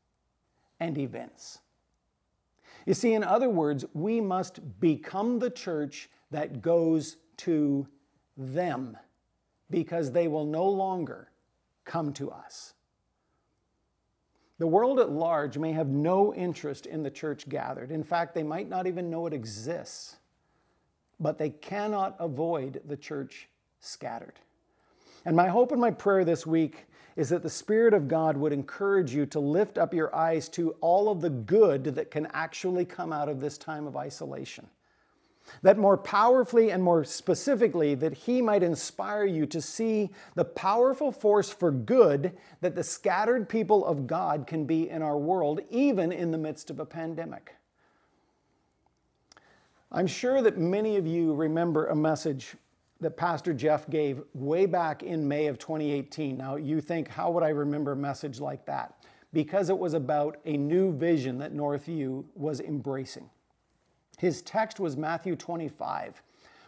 and 0.80 0.98
events. 0.98 1.60
You 2.86 2.94
see, 2.94 3.14
in 3.14 3.24
other 3.24 3.50
words, 3.50 3.86
we 3.94 4.20
must 4.20 4.80
become 4.80 5.40
the 5.40 5.50
church 5.50 6.10
that 6.32 6.62
goes 6.62 7.18
to 7.38 7.88
them 8.36 8.98
because 9.70 10.12
they 10.12 10.28
will 10.28 10.46
no 10.46 10.68
longer 10.68 11.30
come 11.86 12.14
to 12.14 12.32
us. 12.32 12.74
The 14.60 14.68
world 14.68 15.00
at 15.00 15.12
large 15.12 15.58
may 15.58 15.72
have 15.74 15.88
no 15.88 16.34
interest 16.34 16.86
in 16.86 17.04
the 17.04 17.10
church 17.10 17.50
gathered. 17.50 17.92
In 17.92 18.04
fact, 18.04 18.36
they 18.36 18.44
might 18.44 18.70
not 18.70 18.88
even 18.88 19.10
know 19.10 19.26
it 19.26 19.34
exists. 19.34 20.18
But 21.20 21.38
they 21.38 21.50
cannot 21.50 22.16
avoid 22.20 22.82
the 22.86 22.98
church 22.98 23.48
scattered. 23.80 24.40
And 25.26 25.36
my 25.36 25.48
hope 25.48 25.72
and 25.72 25.82
my 25.82 25.92
prayer 25.92 26.26
this 26.26 26.46
week 26.46 26.86
is 27.16 27.30
that 27.30 27.44
the 27.44 27.50
Spirit 27.50 27.94
of 27.94 28.08
God 28.08 28.38
would 28.38 28.54
encourage 28.54 29.14
you 29.14 29.26
to 29.28 29.40
lift 29.40 29.78
up 29.78 29.94
your 29.94 30.14
eyes 30.16 30.50
to 30.50 30.72
all 30.82 31.10
of 31.10 31.22
the 31.22 31.30
good 31.30 31.84
that 31.84 32.12
can 32.12 32.28
actually 32.34 32.86
come 32.86 33.14
out 33.14 33.30
of 33.30 33.40
this 33.40 33.58
time 33.58 33.86
of 33.86 33.96
isolation. 33.96 34.68
That 35.62 35.78
more 35.78 35.98
powerfully 35.98 36.72
and 36.72 36.82
more 36.82 37.04
specifically, 37.04 37.96
that 37.96 38.14
He 38.14 38.42
might 38.42 38.64
inspire 38.64 39.26
you 39.26 39.46
to 39.48 39.62
see 39.62 40.10
the 40.36 40.46
powerful 40.46 41.12
force 41.12 41.50
for 41.50 41.70
good 41.70 42.38
that 42.62 42.76
the 42.76 42.84
scattered 42.84 43.50
people 43.50 43.86
of 43.86 44.08
God 44.08 44.48
can 44.48 44.66
be 44.66 44.90
in 44.90 45.02
our 45.02 45.18
world, 45.18 45.60
even 45.70 46.12
in 46.12 46.32
the 46.32 46.38
midst 46.38 46.70
of 46.70 46.80
a 46.80 46.86
pandemic. 46.86 47.56
I'm 49.92 50.08
sure 50.08 50.42
that 50.42 50.58
many 50.58 50.96
of 50.96 51.06
you 51.06 51.34
remember 51.36 51.88
a 51.88 51.96
message 51.96 52.56
that 53.04 53.18
Pastor 53.18 53.54
Jeff 53.54 53.90
gave 53.90 54.22
way 54.34 54.66
back 54.66 55.04
in 55.04 55.28
May 55.28 55.48
of 55.48 55.60
2018. 55.60 56.38
Now, 56.38 56.56
you 56.56 56.82
think, 56.82 57.08
how 57.08 57.32
would 57.32 57.44
I 57.44 57.50
remember 57.50 57.92
a 57.92 57.96
message 57.96 58.40
like 58.40 58.66
that? 58.66 58.96
Because 59.32 59.70
it 59.70 59.78
was 59.78 59.94
about 59.94 60.38
a 60.46 60.58
new 60.58 60.92
vision 60.94 61.38
that 61.40 61.54
Northview 61.54 62.24
was 62.36 62.60
embracing. 62.60 63.30
His 64.18 64.42
text 64.42 64.80
was 64.80 64.96
Matthew 64.96 65.36
25, 65.36 66.22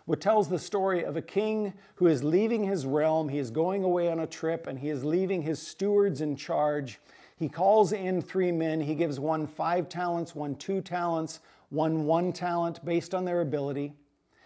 which 0.06 0.20
tells 0.20 0.50
the 0.50 0.60
story 0.60 1.04
of 1.04 1.15
a 1.15 1.22
king 1.22 1.74
who 1.96 2.08
is 2.08 2.24
leaving 2.24 2.63
his 2.63 2.86
realm. 2.86 3.30
He 3.30 3.39
is 3.39 3.51
going 3.51 3.84
away 3.84 4.12
on 4.12 4.20
a 4.20 4.27
trip 4.27 4.68
and 4.68 4.80
he 4.80 4.89
is 4.89 5.04
leaving 5.04 5.42
his 5.42 5.65
stewards 5.65 6.22
in 6.22 6.36
charge. 6.36 7.00
He 7.38 7.50
calls 7.50 7.92
in 7.92 8.22
three 8.22 8.51
men. 8.51 8.82
He 8.82 8.96
gives 8.96 9.20
one 9.20 9.48
five 9.48 9.89
talents, 9.89 10.36
one 10.36 10.56
two 10.56 10.82
talents, 10.82 11.39
one 11.70 12.06
one 12.06 12.34
talent 12.34 12.84
based 12.84 13.13
on 13.13 13.25
their 13.25 13.42
ability. 13.42 13.94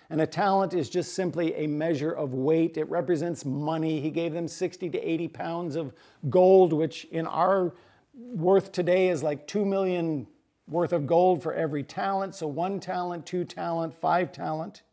And 0.10 0.22
a 0.22 0.28
talent 0.28 0.74
is 0.74 0.90
just 0.90 1.14
simply 1.14 1.54
a 1.56 1.68
measure 1.68 2.12
of 2.12 2.34
weight. 2.34 2.78
It 2.78 2.90
represents 2.90 3.46
money. 3.46 4.02
He 4.02 4.10
gave 4.10 4.34
them 4.34 4.48
60 4.48 4.90
to 4.90 4.98
80 4.98 5.28
pounds 5.28 5.76
of 5.76 5.94
gold, 6.30 6.74
which 6.74 7.06
in 7.06 7.28
our 7.28 7.76
worth 8.16 8.72
today 8.72 9.10
is 9.10 9.22
like 9.22 9.46
2 9.48 9.66
million 9.66 10.28
worth 10.68 10.94
of 10.94 11.06
gold 11.06 11.44
for 11.44 11.54
every 11.54 11.84
talent. 11.84 12.36
So 12.36 12.48
one 12.48 12.80
talent, 12.80 13.26
two 13.26 13.44
talent, 13.44 13.94
five 13.94 14.32
talent. 14.32 14.84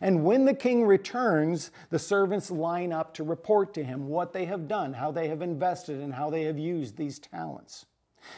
And 0.00 0.24
when 0.24 0.44
the 0.44 0.54
king 0.54 0.86
returns, 0.86 1.70
the 1.90 1.98
servants 1.98 2.50
line 2.50 2.92
up 2.92 3.14
to 3.14 3.24
report 3.24 3.74
to 3.74 3.84
him 3.84 4.08
what 4.08 4.32
they 4.32 4.46
have 4.46 4.66
done, 4.66 4.94
how 4.94 5.12
they 5.12 5.28
have 5.28 5.42
invested, 5.42 6.00
and 6.00 6.14
how 6.14 6.30
they 6.30 6.44
have 6.44 6.58
used 6.58 6.96
these 6.96 7.18
talents. 7.18 7.86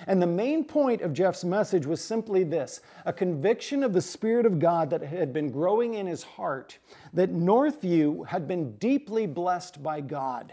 And 0.07 0.21
the 0.21 0.26
main 0.26 0.64
point 0.64 1.02
of 1.02 1.12
Jeff's 1.12 1.45
message 1.45 1.87
was 1.87 2.02
simply 2.02 2.45
this 2.45 2.81
a 3.05 3.12
conviction 3.12 3.83
of 3.83 3.93
the 3.93 4.02
Spirit 4.02 4.47
of 4.47 4.59
God 4.59 4.90
that 4.90 5.02
had 5.02 5.33
been 5.33 5.50
growing 5.50 5.95
in 5.95 6.07
his 6.07 6.23
heart, 6.23 6.78
that 7.12 7.33
Northview 7.33 8.26
had 8.26 8.47
been 8.47 8.76
deeply 8.76 9.26
blessed 9.26 9.83
by 9.83 10.00
God, 10.00 10.52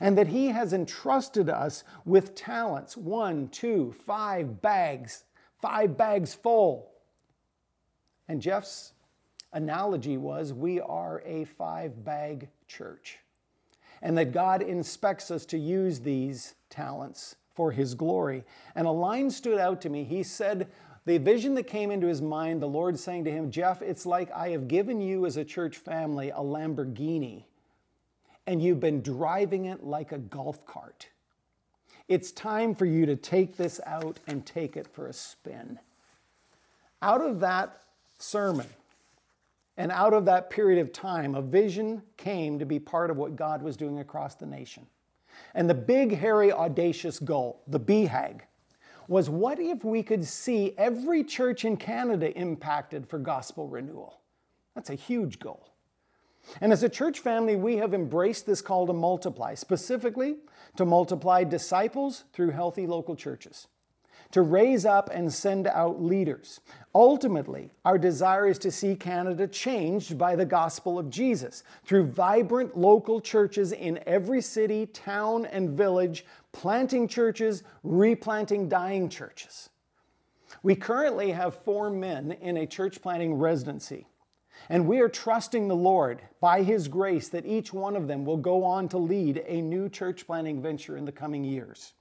and 0.00 0.16
that 0.18 0.28
he 0.28 0.48
has 0.48 0.72
entrusted 0.72 1.48
us 1.48 1.84
with 2.04 2.34
talents 2.34 2.96
one, 2.96 3.48
two, 3.48 3.94
five 4.04 4.60
bags, 4.60 5.24
five 5.60 5.96
bags 5.96 6.34
full. 6.34 6.90
And 8.28 8.42
Jeff's 8.42 8.92
analogy 9.52 10.16
was 10.16 10.52
we 10.52 10.80
are 10.80 11.22
a 11.24 11.44
five 11.44 12.04
bag 12.04 12.48
church, 12.66 13.18
and 14.02 14.18
that 14.18 14.32
God 14.32 14.60
inspects 14.60 15.30
us 15.30 15.46
to 15.46 15.58
use 15.58 16.00
these 16.00 16.54
talents 16.68 17.36
for 17.56 17.72
his 17.72 17.94
glory. 17.94 18.44
And 18.76 18.86
a 18.86 18.92
line 18.92 19.30
stood 19.30 19.58
out 19.58 19.80
to 19.80 19.88
me. 19.88 20.04
He 20.04 20.22
said, 20.22 20.68
the 21.06 21.18
vision 21.18 21.54
that 21.54 21.68
came 21.68 21.90
into 21.90 22.08
his 22.08 22.20
mind, 22.20 22.60
the 22.60 22.68
Lord 22.68 22.98
saying 22.98 23.24
to 23.24 23.30
him, 23.30 23.50
Jeff, 23.50 23.80
it's 23.80 24.06
like 24.06 24.30
I 24.32 24.50
have 24.50 24.68
given 24.68 25.00
you 25.00 25.24
as 25.24 25.36
a 25.36 25.44
church 25.44 25.76
family 25.76 26.30
a 26.30 26.38
Lamborghini, 26.40 27.44
and 28.46 28.60
you've 28.60 28.80
been 28.80 29.02
driving 29.02 29.66
it 29.66 29.84
like 29.84 30.12
a 30.12 30.18
golf 30.18 30.66
cart. 30.66 31.08
It's 32.08 32.32
time 32.32 32.74
for 32.74 32.86
you 32.86 33.06
to 33.06 33.16
take 33.16 33.56
this 33.56 33.80
out 33.86 34.20
and 34.26 34.44
take 34.44 34.76
it 34.76 34.86
for 34.88 35.06
a 35.06 35.12
spin. 35.12 35.78
Out 37.02 37.20
of 37.20 37.40
that 37.40 37.82
sermon 38.18 38.66
and 39.76 39.92
out 39.92 40.12
of 40.12 40.24
that 40.24 40.50
period 40.50 40.80
of 40.80 40.92
time, 40.92 41.34
a 41.34 41.42
vision 41.42 42.02
came 42.16 42.58
to 42.58 42.66
be 42.66 42.80
part 42.80 43.10
of 43.10 43.16
what 43.16 43.36
God 43.36 43.62
was 43.62 43.76
doing 43.76 44.00
across 44.00 44.34
the 44.34 44.46
nation. 44.46 44.86
And 45.54 45.68
the 45.68 45.74
big, 45.74 46.16
hairy, 46.16 46.52
audacious 46.52 47.18
goal, 47.18 47.62
the 47.66 47.80
BHAG, 47.80 48.40
was 49.08 49.30
what 49.30 49.58
if 49.58 49.84
we 49.84 50.02
could 50.02 50.24
see 50.24 50.74
every 50.76 51.22
church 51.22 51.64
in 51.64 51.76
Canada 51.76 52.32
impacted 52.36 53.08
for 53.08 53.18
gospel 53.18 53.68
renewal? 53.68 54.20
That's 54.74 54.90
a 54.90 54.94
huge 54.94 55.38
goal. 55.38 55.72
And 56.60 56.72
as 56.72 56.82
a 56.82 56.88
church 56.88 57.20
family, 57.20 57.56
we 57.56 57.76
have 57.76 57.94
embraced 57.94 58.46
this 58.46 58.60
call 58.60 58.86
to 58.86 58.92
multiply, 58.92 59.54
specifically 59.54 60.36
to 60.76 60.84
multiply 60.84 61.44
disciples 61.44 62.24
through 62.32 62.50
healthy 62.50 62.86
local 62.86 63.16
churches 63.16 63.68
to 64.36 64.42
raise 64.42 64.84
up 64.84 65.08
and 65.14 65.32
send 65.32 65.66
out 65.66 66.02
leaders. 66.02 66.60
Ultimately, 66.94 67.70
our 67.86 67.96
desire 67.96 68.46
is 68.46 68.58
to 68.58 68.70
see 68.70 68.94
Canada 68.94 69.46
changed 69.46 70.18
by 70.18 70.36
the 70.36 70.44
gospel 70.44 70.98
of 70.98 71.08
Jesus 71.08 71.62
through 71.86 72.08
vibrant 72.08 72.76
local 72.76 73.18
churches 73.18 73.72
in 73.72 73.98
every 74.04 74.42
city, 74.42 74.84
town, 74.84 75.46
and 75.46 75.70
village, 75.70 76.26
planting 76.52 77.08
churches, 77.08 77.62
replanting 77.82 78.68
dying 78.68 79.08
churches. 79.08 79.70
We 80.62 80.74
currently 80.76 81.30
have 81.30 81.64
four 81.64 81.88
men 81.88 82.32
in 82.32 82.58
a 82.58 82.66
church 82.66 83.00
planting 83.00 83.36
residency. 83.36 84.06
And 84.68 84.86
we 84.86 85.00
are 85.00 85.08
trusting 85.08 85.66
the 85.66 85.76
Lord 85.76 86.20
by 86.42 86.62
His 86.62 86.88
grace 86.88 87.30
that 87.30 87.46
each 87.46 87.72
one 87.72 87.96
of 87.96 88.06
them 88.06 88.26
will 88.26 88.36
go 88.36 88.64
on 88.64 88.90
to 88.90 88.98
lead 88.98 89.42
a 89.46 89.62
new 89.62 89.88
church 89.88 90.26
planting 90.26 90.60
venture 90.60 90.98
in 90.98 91.06
the 91.06 91.10
coming 91.10 91.42
years. 91.42 91.94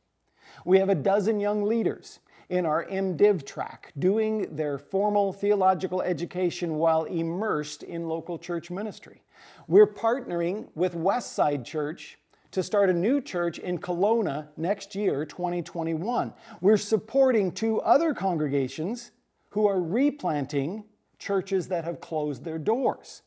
We 0.65 0.79
have 0.79 0.89
a 0.89 0.95
dozen 0.95 1.39
young 1.39 1.63
leaders, 1.63 2.19
in 2.49 2.65
our 2.65 2.85
MDiv 2.85 3.45
track, 3.45 3.91
doing 3.97 4.55
their 4.55 4.77
formal 4.77 5.33
theological 5.33 6.01
education 6.01 6.75
while 6.75 7.03
immersed 7.03 7.83
in 7.83 8.07
local 8.07 8.37
church 8.37 8.69
ministry. 8.69 9.21
We're 9.67 9.87
partnering 9.87 10.67
with 10.75 10.95
Westside 10.95 11.65
Church 11.65 12.17
to 12.51 12.63
start 12.63 12.89
a 12.89 12.93
new 12.93 13.19
church 13.19 13.59
in 13.59 13.77
Kelowna 13.79 14.47
next 14.55 14.95
year, 14.95 15.25
2021. 15.25 16.33
We're 16.61 16.77
supporting 16.77 17.51
two 17.51 17.81
other 17.81 18.13
congregations 18.13 19.11
who 19.49 19.67
are 19.67 19.81
replanting 19.81 20.85
churches 21.19 21.67
that 21.67 21.83
have 21.83 21.99
closed 21.99 22.43
their 22.43 22.59
doors. 22.59 23.23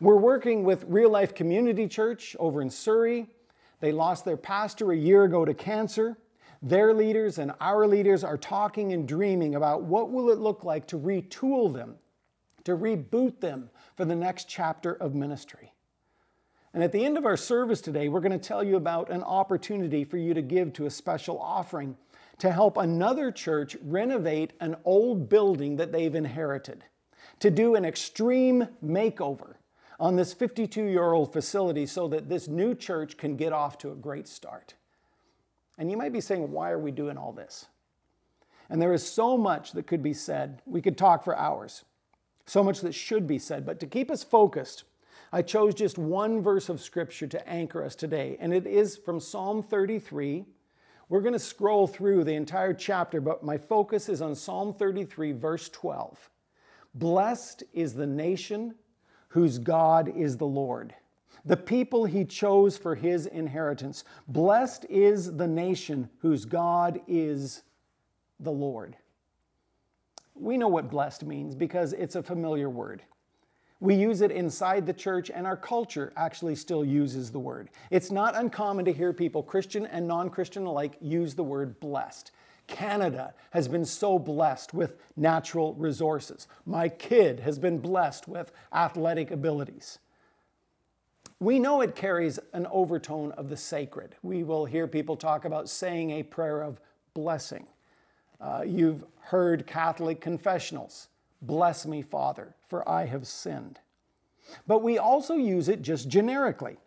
We're 0.00 0.16
working 0.16 0.64
with 0.64 0.84
Real 0.88 1.10
Life 1.10 1.34
Community 1.34 1.86
Church 1.86 2.36
over 2.38 2.60
in 2.60 2.70
Surrey. 2.70 3.28
They 3.80 3.92
lost 3.92 4.24
their 4.24 4.36
pastor 4.36 4.92
a 4.92 4.96
year 4.96 5.24
ago 5.24 5.44
to 5.44 5.54
cancer. 5.54 6.18
Their 6.60 6.92
leaders 6.92 7.38
and 7.38 7.52
our 7.60 7.86
leaders 7.86 8.24
are 8.24 8.36
talking 8.36 8.92
and 8.92 9.06
dreaming 9.06 9.54
about 9.54 9.82
what 9.82 10.10
will 10.10 10.30
it 10.30 10.38
look 10.38 10.64
like 10.64 10.86
to 10.88 10.98
retool 10.98 11.72
them, 11.72 11.96
to 12.64 12.76
reboot 12.76 13.40
them 13.40 13.70
for 13.96 14.04
the 14.04 14.16
next 14.16 14.48
chapter 14.48 14.92
of 14.94 15.14
ministry. 15.14 15.72
And 16.74 16.82
at 16.82 16.92
the 16.92 17.04
end 17.04 17.16
of 17.16 17.26
our 17.26 17.36
service 17.36 17.80
today, 17.80 18.08
we're 18.08 18.20
going 18.20 18.32
to 18.32 18.38
tell 18.38 18.62
you 18.62 18.76
about 18.76 19.10
an 19.10 19.22
opportunity 19.22 20.04
for 20.04 20.16
you 20.16 20.34
to 20.34 20.42
give 20.42 20.72
to 20.74 20.86
a 20.86 20.90
special 20.90 21.38
offering 21.40 21.96
to 22.38 22.52
help 22.52 22.76
another 22.76 23.32
church 23.32 23.76
renovate 23.82 24.52
an 24.60 24.76
old 24.84 25.28
building 25.28 25.76
that 25.76 25.92
they've 25.92 26.14
inherited, 26.14 26.84
to 27.40 27.50
do 27.50 27.74
an 27.74 27.84
extreme 27.84 28.68
makeover 28.84 29.54
on 29.98 30.16
this 30.16 30.32
52 30.32 30.84
year 30.84 31.12
old 31.12 31.32
facility 31.32 31.86
so 31.86 32.06
that 32.08 32.28
this 32.28 32.48
new 32.48 32.74
church 32.74 33.16
can 33.16 33.36
get 33.36 33.52
off 33.52 33.78
to 33.78 33.90
a 33.90 33.96
great 33.96 34.28
start. 34.28 34.74
And 35.78 35.90
you 35.90 35.96
might 35.96 36.12
be 36.12 36.20
saying, 36.20 36.50
why 36.50 36.70
are 36.70 36.78
we 36.78 36.90
doing 36.90 37.16
all 37.16 37.32
this? 37.32 37.66
And 38.68 38.82
there 38.82 38.92
is 38.92 39.08
so 39.08 39.38
much 39.38 39.72
that 39.72 39.86
could 39.86 40.02
be 40.02 40.12
said. 40.12 40.60
We 40.66 40.82
could 40.82 40.98
talk 40.98 41.24
for 41.24 41.36
hours, 41.36 41.84
so 42.44 42.62
much 42.62 42.80
that 42.80 42.94
should 42.94 43.26
be 43.26 43.38
said. 43.38 43.64
But 43.64 43.80
to 43.80 43.86
keep 43.86 44.10
us 44.10 44.22
focused, 44.22 44.84
I 45.32 45.42
chose 45.42 45.74
just 45.74 45.96
one 45.96 46.42
verse 46.42 46.68
of 46.68 46.80
scripture 46.80 47.26
to 47.28 47.48
anchor 47.48 47.84
us 47.84 47.94
today, 47.94 48.36
and 48.40 48.52
it 48.52 48.66
is 48.66 48.96
from 48.96 49.20
Psalm 49.20 49.62
33. 49.62 50.44
We're 51.08 51.20
going 51.20 51.32
to 51.32 51.38
scroll 51.38 51.86
through 51.86 52.24
the 52.24 52.34
entire 52.34 52.74
chapter, 52.74 53.20
but 53.20 53.42
my 53.42 53.56
focus 53.56 54.08
is 54.08 54.20
on 54.20 54.34
Psalm 54.34 54.74
33, 54.74 55.32
verse 55.32 55.68
12. 55.70 56.28
Blessed 56.94 57.62
is 57.72 57.94
the 57.94 58.06
nation 58.06 58.74
whose 59.28 59.58
God 59.58 60.12
is 60.14 60.36
the 60.36 60.46
Lord 60.46 60.94
the 61.44 61.56
people 61.56 62.04
he 62.04 62.24
chose 62.24 62.76
for 62.76 62.94
his 62.94 63.26
inheritance. 63.26 64.04
Blessed 64.26 64.86
is 64.88 65.36
the 65.36 65.46
nation 65.46 66.08
whose 66.18 66.44
God 66.44 67.00
is 67.06 67.62
the 68.40 68.52
Lord. 68.52 68.96
We 70.34 70.56
know 70.56 70.68
what 70.68 70.90
blessed 70.90 71.24
means 71.24 71.54
because 71.54 71.92
it's 71.92 72.16
a 72.16 72.22
familiar 72.22 72.70
word. 72.70 73.02
We 73.80 73.94
use 73.94 74.22
it 74.22 74.32
inside 74.32 74.86
the 74.86 74.92
church, 74.92 75.30
and 75.30 75.46
our 75.46 75.56
culture 75.56 76.12
actually 76.16 76.56
still 76.56 76.84
uses 76.84 77.30
the 77.30 77.38
word. 77.38 77.70
It's 77.90 78.10
not 78.10 78.34
uncommon 78.36 78.84
to 78.86 78.92
hear 78.92 79.12
people, 79.12 79.42
Christian 79.42 79.86
and 79.86 80.08
non 80.08 80.30
Christian 80.30 80.66
alike, 80.66 80.96
use 81.00 81.34
the 81.34 81.44
word 81.44 81.78
blessed. 81.78 82.32
Canada 82.66 83.34
has 83.50 83.68
been 83.68 83.84
so 83.84 84.18
blessed 84.18 84.74
with 84.74 84.96
natural 85.16 85.74
resources. 85.74 86.48
My 86.66 86.88
kid 86.88 87.40
has 87.40 87.58
been 87.58 87.78
blessed 87.78 88.28
with 88.28 88.52
athletic 88.72 89.30
abilities. 89.30 90.00
We 91.40 91.58
know 91.58 91.80
it 91.80 91.94
carries 91.94 92.38
an 92.52 92.66
overtone 92.70 93.32
of 93.32 93.48
the 93.48 93.56
sacred. 93.56 94.16
We 94.22 94.42
will 94.42 94.64
hear 94.64 94.86
people 94.88 95.16
talk 95.16 95.44
about 95.44 95.68
saying 95.68 96.10
a 96.10 96.22
prayer 96.22 96.62
of 96.62 96.80
blessing. 97.14 97.66
Uh, 98.40 98.64
you've 98.66 99.04
heard 99.20 99.66
Catholic 99.66 100.20
confessionals 100.20 101.08
Bless 101.40 101.86
me, 101.86 102.02
Father, 102.02 102.54
for 102.68 102.88
I 102.88 103.06
have 103.06 103.26
sinned. 103.26 103.78
But 104.66 104.82
we 104.82 104.98
also 104.98 105.34
use 105.34 105.68
it 105.68 105.82
just 105.82 106.08
generically 106.08 106.78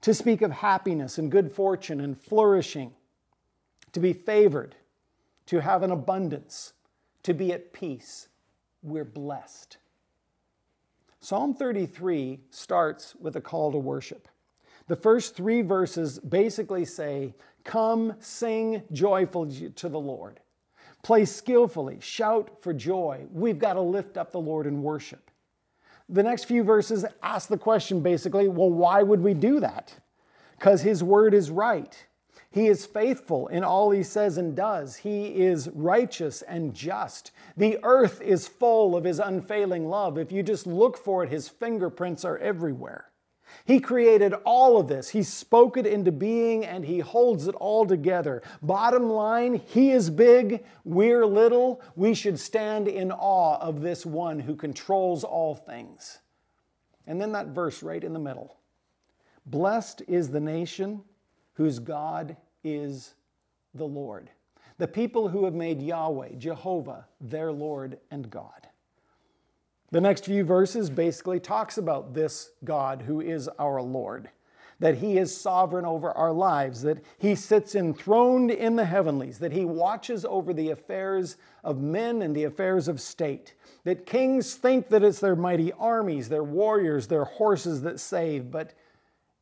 to 0.00 0.14
speak 0.14 0.42
of 0.42 0.50
happiness 0.50 1.18
and 1.18 1.30
good 1.30 1.52
fortune 1.52 2.00
and 2.00 2.18
flourishing, 2.18 2.92
to 3.92 4.00
be 4.00 4.12
favored, 4.12 4.76
to 5.46 5.60
have 5.60 5.82
an 5.82 5.90
abundance, 5.90 6.72
to 7.22 7.34
be 7.34 7.52
at 7.52 7.72
peace. 7.72 8.28
We're 8.82 9.04
blessed. 9.04 9.76
Psalm 11.24 11.54
33 11.54 12.40
starts 12.50 13.14
with 13.20 13.36
a 13.36 13.40
call 13.40 13.70
to 13.70 13.78
worship. 13.78 14.26
The 14.88 14.96
first 14.96 15.36
three 15.36 15.62
verses 15.62 16.18
basically 16.18 16.84
say, 16.84 17.36
Come, 17.62 18.14
sing 18.18 18.82
joyfully 18.90 19.70
to 19.70 19.88
the 19.88 20.00
Lord. 20.00 20.40
Play 21.04 21.24
skillfully, 21.24 21.98
shout 22.00 22.60
for 22.60 22.74
joy. 22.74 23.26
We've 23.32 23.60
got 23.60 23.74
to 23.74 23.80
lift 23.80 24.16
up 24.16 24.32
the 24.32 24.40
Lord 24.40 24.66
in 24.66 24.82
worship. 24.82 25.30
The 26.08 26.24
next 26.24 26.46
few 26.46 26.64
verses 26.64 27.04
ask 27.22 27.48
the 27.48 27.56
question 27.56 28.00
basically, 28.00 28.48
well, 28.48 28.70
why 28.70 29.04
would 29.04 29.20
we 29.20 29.32
do 29.32 29.60
that? 29.60 29.94
Because 30.58 30.82
His 30.82 31.04
word 31.04 31.34
is 31.34 31.52
right. 31.52 32.04
He 32.52 32.66
is 32.66 32.84
faithful 32.84 33.48
in 33.48 33.64
all 33.64 33.90
he 33.90 34.02
says 34.02 34.36
and 34.36 34.54
does. 34.54 34.96
He 34.96 35.28
is 35.28 35.70
righteous 35.74 36.42
and 36.42 36.74
just. 36.74 37.32
The 37.56 37.78
earth 37.82 38.20
is 38.20 38.46
full 38.46 38.94
of 38.94 39.04
his 39.04 39.18
unfailing 39.18 39.88
love. 39.88 40.18
If 40.18 40.30
you 40.30 40.42
just 40.42 40.66
look 40.66 40.98
for 40.98 41.24
it, 41.24 41.30
his 41.30 41.48
fingerprints 41.48 42.26
are 42.26 42.36
everywhere. 42.38 43.06
He 43.64 43.80
created 43.80 44.34
all 44.44 44.78
of 44.78 44.88
this. 44.88 45.10
He 45.10 45.22
spoke 45.22 45.78
it 45.78 45.86
into 45.86 46.12
being 46.12 46.64
and 46.64 46.84
he 46.84 46.98
holds 46.98 47.46
it 47.46 47.54
all 47.54 47.86
together. 47.86 48.42
Bottom 48.60 49.08
line, 49.08 49.54
he 49.54 49.90
is 49.90 50.10
big, 50.10 50.64
we're 50.84 51.24
little. 51.24 51.80
We 51.96 52.12
should 52.12 52.38
stand 52.38 52.86
in 52.86 53.12
awe 53.12 53.58
of 53.60 53.80
this 53.80 54.04
one 54.04 54.40
who 54.40 54.56
controls 54.56 55.24
all 55.24 55.54
things. 55.54 56.18
And 57.06 57.20
then 57.20 57.32
that 57.32 57.48
verse 57.48 57.82
right 57.82 58.02
in 58.02 58.12
the 58.12 58.18
middle 58.18 58.56
Blessed 59.46 60.02
is 60.06 60.30
the 60.30 60.40
nation 60.40 61.02
whose 61.54 61.78
God 61.78 62.36
is 62.64 63.14
the 63.74 63.86
Lord. 63.86 64.30
The 64.78 64.88
people 64.88 65.28
who 65.28 65.44
have 65.44 65.54
made 65.54 65.82
Yahweh, 65.82 66.36
Jehovah, 66.38 67.06
their 67.20 67.52
Lord 67.52 67.98
and 68.10 68.30
God. 68.30 68.68
The 69.90 70.00
next 70.00 70.24
few 70.24 70.42
verses 70.42 70.88
basically 70.88 71.38
talks 71.38 71.76
about 71.76 72.14
this 72.14 72.50
God 72.64 73.02
who 73.02 73.20
is 73.20 73.46
our 73.58 73.82
Lord, 73.82 74.30
that 74.80 74.96
he 74.96 75.18
is 75.18 75.38
sovereign 75.38 75.84
over 75.84 76.10
our 76.12 76.32
lives, 76.32 76.82
that 76.82 77.04
he 77.18 77.34
sits 77.34 77.74
enthroned 77.74 78.50
in 78.50 78.74
the 78.74 78.86
heavenlies, 78.86 79.38
that 79.38 79.52
he 79.52 79.66
watches 79.66 80.24
over 80.24 80.54
the 80.54 80.70
affairs 80.70 81.36
of 81.62 81.82
men 81.82 82.22
and 82.22 82.34
the 82.34 82.44
affairs 82.44 82.88
of 82.88 83.00
state, 83.00 83.54
that 83.84 84.06
kings 84.06 84.54
think 84.54 84.88
that 84.88 85.04
it's 85.04 85.20
their 85.20 85.36
mighty 85.36 85.72
armies, 85.74 86.28
their 86.28 86.42
warriors, 86.42 87.06
their 87.06 87.24
horses 87.24 87.82
that 87.82 88.00
save, 88.00 88.50
but 88.50 88.72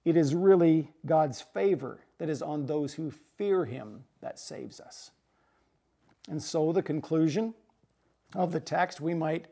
it 0.05 0.17
is 0.17 0.35
really 0.35 0.93
God's 1.05 1.41
favor 1.41 2.01
that 2.19 2.29
is 2.29 2.43
on 2.43 2.67
those 2.67 2.95
who 2.95 3.11
fear 3.11 3.65
him 3.65 4.05
that 4.21 4.39
saves 4.39 4.81
us. 4.81 5.11
And 6.29 6.43
so, 6.43 6.73
the 6.73 6.83
conclusion 6.83 7.55
of 8.35 8.53
the 8.53 8.61
text, 8.61 9.01
we 9.01 9.15
might 9.15 9.47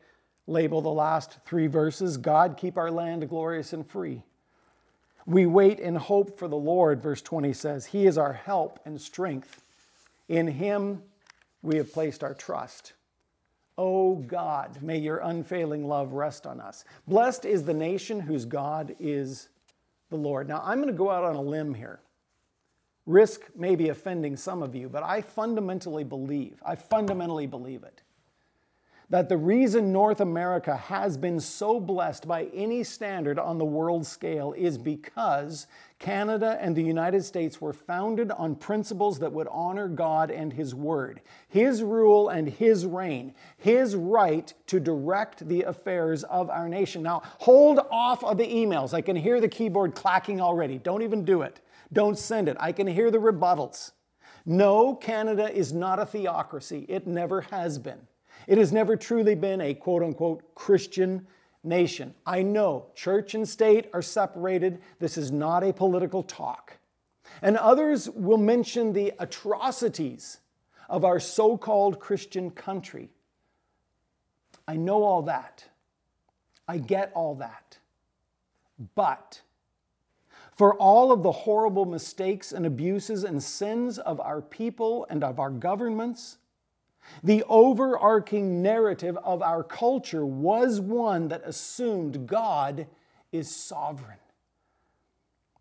label 0.47 0.81
the 0.81 0.89
last 0.89 1.39
three 1.45 1.67
verses 1.67 2.17
God, 2.17 2.57
keep 2.57 2.77
our 2.77 2.91
land 2.91 3.27
glorious 3.29 3.73
and 3.73 3.85
free. 3.85 4.23
We 5.25 5.45
wait 5.45 5.79
in 5.79 5.95
hope 5.95 6.39
for 6.39 6.47
the 6.47 6.57
Lord, 6.57 7.01
verse 7.01 7.21
20 7.21 7.53
says. 7.53 7.87
He 7.87 8.07
is 8.07 8.17
our 8.17 8.33
help 8.33 8.79
and 8.85 8.99
strength. 8.99 9.63
In 10.27 10.47
Him 10.47 11.03
we 11.61 11.77
have 11.77 11.93
placed 11.93 12.23
our 12.23 12.33
trust. 12.33 12.93
O 13.77 13.83
oh 13.83 14.15
God, 14.15 14.81
may 14.81 14.97
your 14.97 15.19
unfailing 15.19 15.87
love 15.87 16.13
rest 16.13 16.45
on 16.45 16.59
us. 16.59 16.83
Blessed 17.07 17.45
is 17.45 17.63
the 17.63 17.73
nation 17.73 18.19
whose 18.19 18.45
God 18.45 18.95
is 18.99 19.49
the 20.09 20.17
Lord. 20.17 20.47
Now, 20.47 20.61
I'm 20.63 20.77
going 20.77 20.87
to 20.87 20.97
go 20.97 21.09
out 21.09 21.23
on 21.23 21.35
a 21.35 21.41
limb 21.41 21.73
here. 21.73 21.99
Risk 23.05 23.41
maybe 23.55 23.89
offending 23.89 24.35
some 24.35 24.61
of 24.61 24.75
you, 24.75 24.89
but 24.89 25.03
I 25.03 25.21
fundamentally 25.21 26.03
believe, 26.03 26.61
I 26.65 26.75
fundamentally 26.75 27.47
believe 27.47 27.83
it, 27.83 28.03
that 29.09 29.27
the 29.27 29.37
reason 29.37 29.91
North 29.91 30.21
America 30.21 30.75
has 30.75 31.17
been 31.17 31.39
so 31.39 31.79
blessed 31.79 32.27
by 32.27 32.43
any 32.53 32.83
standard 32.83 33.39
on 33.39 33.57
the 33.57 33.65
world 33.65 34.05
scale 34.05 34.53
is 34.53 34.77
because 34.77 35.65
Canada 35.97 36.59
and 36.61 36.75
the 36.75 36.83
United 36.83 37.25
States 37.25 37.59
were 37.59 37.73
founded 37.73 38.29
on 38.31 38.55
principles 38.55 39.17
that 39.19 39.31
would 39.31 39.47
honor 39.49 39.87
God 39.87 40.29
and 40.29 40.53
His 40.53 40.75
Word, 40.75 41.21
His 41.47 41.81
rule 41.81 42.29
and 42.29 42.47
His 42.47 42.85
reign, 42.85 43.33
His 43.57 43.95
right 43.95 44.53
to 44.67 44.79
direct 44.79 45.47
the 45.47 45.63
affairs 45.63 46.23
of 46.25 46.51
our 46.51 46.69
nation. 46.69 47.01
Now, 47.01 47.23
hold 47.39 47.79
off 47.89 48.23
of 48.23 48.37
the 48.37 48.47
emails. 48.47 48.93
I 48.93 49.01
can 49.01 49.15
hear 49.15 49.41
the 49.41 49.49
keyboard 49.49 49.95
clacking 49.95 50.39
already. 50.39 50.77
Don't 50.77 51.01
even 51.01 51.25
do 51.25 51.41
it. 51.41 51.61
Don't 51.91 52.17
send 52.17 52.47
it. 52.47 52.57
I 52.59 52.71
can 52.71 52.85
hear 52.85 53.09
the 53.09 53.17
rebuttals. 53.17 53.91
No, 54.45 54.95
Canada 54.95 55.51
is 55.51 55.73
not 55.73 55.99
a 55.99 56.05
theocracy. 56.05 56.85
It 56.87 57.07
never 57.07 57.41
has 57.41 57.79
been. 57.79 58.08
It 58.49 58.57
has 58.57 58.73
never 58.73 58.95
truly 58.95 59.35
been 59.35 59.61
a 59.61 59.75
quote 59.75 60.01
unquote 60.01 60.55
Christian 60.55 61.27
nation. 61.63 62.15
I 62.25 62.41
know 62.41 62.87
church 62.95 63.35
and 63.35 63.47
state 63.47 63.91
are 63.93 64.01
separated. 64.01 64.81
This 64.97 65.19
is 65.19 65.31
not 65.31 65.63
a 65.63 65.71
political 65.71 66.23
talk. 66.23 66.79
And 67.43 67.57
others 67.57 68.09
will 68.09 68.39
mention 68.39 68.91
the 68.91 69.13
atrocities 69.19 70.39
of 70.89 71.05
our 71.05 71.19
so 71.19 71.57
called 71.57 71.99
Christian 71.99 72.49
country. 72.49 73.11
I 74.67 74.77
know 74.77 75.03
all 75.03 75.21
that. 75.21 75.65
I 76.67 76.79
get 76.79 77.11
all 77.13 77.35
that. 77.35 77.77
But 78.95 79.41
for 80.55 80.73
all 80.73 81.11
of 81.11 81.21
the 81.21 81.31
horrible 81.31 81.85
mistakes 81.85 82.51
and 82.51 82.65
abuses 82.65 83.25
and 83.25 83.43
sins 83.43 83.99
of 83.99 84.19
our 84.19 84.41
people 84.41 85.05
and 85.11 85.23
of 85.23 85.39
our 85.39 85.51
governments, 85.51 86.38
the 87.23 87.43
overarching 87.47 88.61
narrative 88.61 89.17
of 89.23 89.41
our 89.41 89.63
culture 89.63 90.25
was 90.25 90.79
one 90.79 91.27
that 91.29 91.41
assumed 91.45 92.27
God 92.27 92.87
is 93.31 93.53
sovereign. 93.53 94.17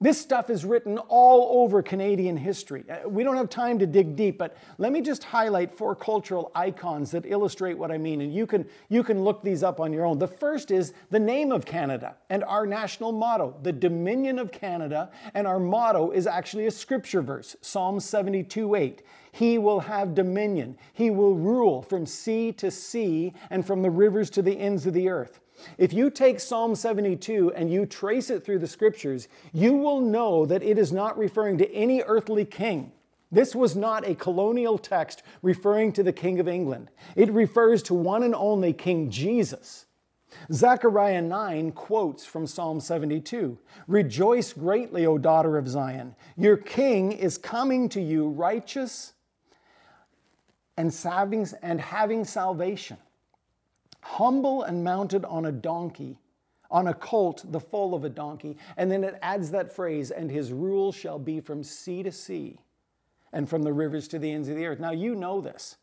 This 0.00 0.20
stuff 0.20 0.48
is 0.48 0.64
written 0.64 0.96
all 0.96 1.60
over 1.60 1.82
Canadian 1.82 2.36
history. 2.36 2.84
Uh, 2.88 3.08
we 3.08 3.24
don't 3.24 3.36
have 3.36 3.50
time 3.50 3.80
to 3.80 3.86
dig 3.86 4.14
deep, 4.14 4.38
but 4.38 4.56
let 4.78 4.92
me 4.92 5.00
just 5.00 5.24
highlight 5.24 5.76
four 5.76 5.96
cultural 5.96 6.52
icons 6.54 7.10
that 7.10 7.26
illustrate 7.26 7.76
what 7.76 7.90
I 7.90 7.98
mean, 7.98 8.20
and 8.20 8.32
you 8.32 8.46
can, 8.46 8.64
you 8.88 9.02
can 9.02 9.24
look 9.24 9.42
these 9.42 9.64
up 9.64 9.80
on 9.80 9.92
your 9.92 10.04
own. 10.04 10.20
The 10.20 10.28
first 10.28 10.70
is 10.70 10.92
the 11.10 11.18
name 11.18 11.50
of 11.50 11.64
Canada 11.64 12.14
and 12.30 12.44
our 12.44 12.64
national 12.64 13.10
motto, 13.10 13.58
the 13.64 13.72
Dominion 13.72 14.38
of 14.38 14.52
Canada, 14.52 15.10
and 15.34 15.48
our 15.48 15.58
motto 15.58 16.12
is 16.12 16.28
actually 16.28 16.66
a 16.66 16.70
scripture 16.70 17.20
verse, 17.20 17.56
Psalm 17.60 17.98
72 17.98 18.76
8. 18.76 19.02
He 19.32 19.58
will 19.58 19.80
have 19.80 20.14
dominion, 20.14 20.78
he 20.92 21.10
will 21.10 21.34
rule 21.34 21.82
from 21.82 22.06
sea 22.06 22.52
to 22.52 22.70
sea 22.70 23.32
and 23.50 23.66
from 23.66 23.82
the 23.82 23.90
rivers 23.90 24.30
to 24.30 24.42
the 24.42 24.58
ends 24.58 24.86
of 24.86 24.94
the 24.94 25.08
earth. 25.08 25.40
If 25.76 25.92
you 25.92 26.10
take 26.10 26.40
Psalm 26.40 26.74
72 26.74 27.52
and 27.54 27.70
you 27.70 27.84
trace 27.84 28.30
it 28.30 28.44
through 28.44 28.60
the 28.60 28.66
scriptures, 28.66 29.28
you 29.52 29.74
will 29.74 30.00
know 30.00 30.46
that 30.46 30.62
it 30.62 30.78
is 30.78 30.92
not 30.92 31.18
referring 31.18 31.58
to 31.58 31.72
any 31.72 32.02
earthly 32.02 32.44
king. 32.44 32.92
This 33.30 33.54
was 33.54 33.76
not 33.76 34.08
a 34.08 34.14
colonial 34.14 34.78
text 34.78 35.22
referring 35.42 35.92
to 35.92 36.02
the 36.02 36.12
King 36.12 36.40
of 36.40 36.48
England. 36.48 36.90
It 37.14 37.30
refers 37.30 37.82
to 37.84 37.94
one 37.94 38.22
and 38.22 38.34
only 38.34 38.72
King 38.72 39.10
Jesus. 39.10 39.86
Zechariah 40.52 41.22
9 41.22 41.72
quotes 41.72 42.24
from 42.24 42.46
Psalm 42.46 42.80
72 42.80 43.58
Rejoice 43.86 44.52
greatly, 44.52 45.06
O 45.06 45.18
daughter 45.18 45.58
of 45.58 45.68
Zion. 45.68 46.14
Your 46.36 46.56
king 46.56 47.12
is 47.12 47.38
coming 47.38 47.88
to 47.90 48.00
you 48.00 48.28
righteous 48.28 49.14
and 50.78 51.80
having 51.80 52.24
salvation 52.24 52.96
humble 54.00 54.62
and 54.62 54.82
mounted 54.82 55.24
on 55.24 55.46
a 55.46 55.52
donkey, 55.52 56.18
on 56.70 56.86
a 56.86 56.94
colt, 56.94 57.44
the 57.50 57.60
foal 57.60 57.94
of 57.94 58.04
a 58.04 58.08
donkey. 58.08 58.56
And 58.76 58.90
then 58.90 59.04
it 59.04 59.18
adds 59.22 59.50
that 59.50 59.74
phrase, 59.74 60.10
and 60.10 60.30
his 60.30 60.52
rule 60.52 60.92
shall 60.92 61.18
be 61.18 61.40
from 61.40 61.62
sea 61.62 62.02
to 62.02 62.12
sea 62.12 62.58
and 63.32 63.48
from 63.48 63.62
the 63.62 63.72
rivers 63.72 64.08
to 64.08 64.18
the 64.18 64.32
ends 64.32 64.48
of 64.48 64.56
the 64.56 64.66
earth. 64.66 64.80
Now, 64.80 64.92
you 64.92 65.14
know 65.14 65.40
this, 65.40 65.76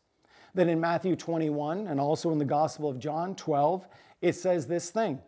that 0.54 0.68
in 0.68 0.80
Matthew 0.80 1.14
21 1.14 1.86
and 1.86 2.00
also 2.00 2.32
in 2.32 2.38
the 2.38 2.44
Gospel 2.44 2.88
of 2.88 2.98
John 2.98 3.34
12, 3.36 3.86
it 4.22 4.34
says 4.34 4.66
this 4.66 4.90
thing 4.90 5.20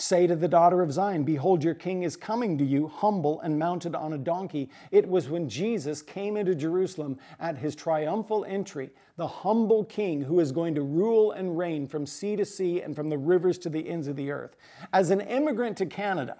Say 0.00 0.26
to 0.28 0.34
the 0.34 0.48
daughter 0.48 0.80
of 0.80 0.94
Zion, 0.94 1.24
Behold, 1.24 1.62
your 1.62 1.74
king 1.74 2.04
is 2.04 2.16
coming 2.16 2.56
to 2.56 2.64
you, 2.64 2.88
humble 2.88 3.38
and 3.42 3.58
mounted 3.58 3.94
on 3.94 4.14
a 4.14 4.18
donkey. 4.18 4.70
It 4.90 5.06
was 5.06 5.28
when 5.28 5.46
Jesus 5.46 6.00
came 6.00 6.38
into 6.38 6.54
Jerusalem 6.54 7.18
at 7.38 7.58
his 7.58 7.76
triumphal 7.76 8.46
entry, 8.46 8.88
the 9.16 9.28
humble 9.28 9.84
king 9.84 10.22
who 10.22 10.40
is 10.40 10.52
going 10.52 10.74
to 10.76 10.82
rule 10.82 11.32
and 11.32 11.58
reign 11.58 11.86
from 11.86 12.06
sea 12.06 12.34
to 12.36 12.46
sea 12.46 12.80
and 12.80 12.96
from 12.96 13.10
the 13.10 13.18
rivers 13.18 13.58
to 13.58 13.68
the 13.68 13.86
ends 13.86 14.08
of 14.08 14.16
the 14.16 14.30
earth. 14.30 14.56
As 14.94 15.10
an 15.10 15.20
immigrant 15.20 15.76
to 15.76 15.86
Canada, 15.86 16.38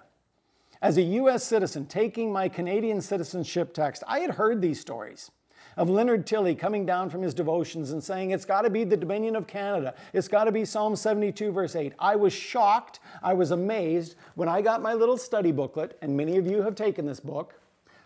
as 0.81 0.97
a 0.97 1.03
U.S. 1.03 1.43
citizen 1.43 1.85
taking 1.85 2.33
my 2.33 2.49
Canadian 2.49 2.99
citizenship 2.99 3.75
text, 3.75 4.03
I 4.07 4.21
had 4.21 4.31
heard 4.31 4.59
these 4.59 4.79
stories 4.79 5.29
of 5.81 5.89
Leonard 5.89 6.27
Tilley 6.27 6.53
coming 6.53 6.85
down 6.85 7.09
from 7.09 7.23
his 7.23 7.33
devotions 7.33 7.89
and 7.89 8.03
saying, 8.03 8.29
It's 8.29 8.45
got 8.45 8.61
to 8.61 8.69
be 8.69 8.83
the 8.83 8.95
Dominion 8.95 9.35
of 9.35 9.47
Canada. 9.47 9.95
It's 10.13 10.27
got 10.27 10.43
to 10.43 10.51
be 10.51 10.63
Psalm 10.63 10.95
72, 10.95 11.51
verse 11.51 11.75
8. 11.75 11.93
I 11.97 12.15
was 12.15 12.31
shocked. 12.31 12.99
I 13.23 13.33
was 13.33 13.49
amazed 13.49 14.13
when 14.35 14.47
I 14.47 14.61
got 14.61 14.83
my 14.83 14.93
little 14.93 15.17
study 15.17 15.51
booklet, 15.51 15.97
and 16.03 16.15
many 16.15 16.37
of 16.37 16.45
you 16.45 16.61
have 16.61 16.75
taken 16.75 17.07
this 17.07 17.19
book 17.19 17.55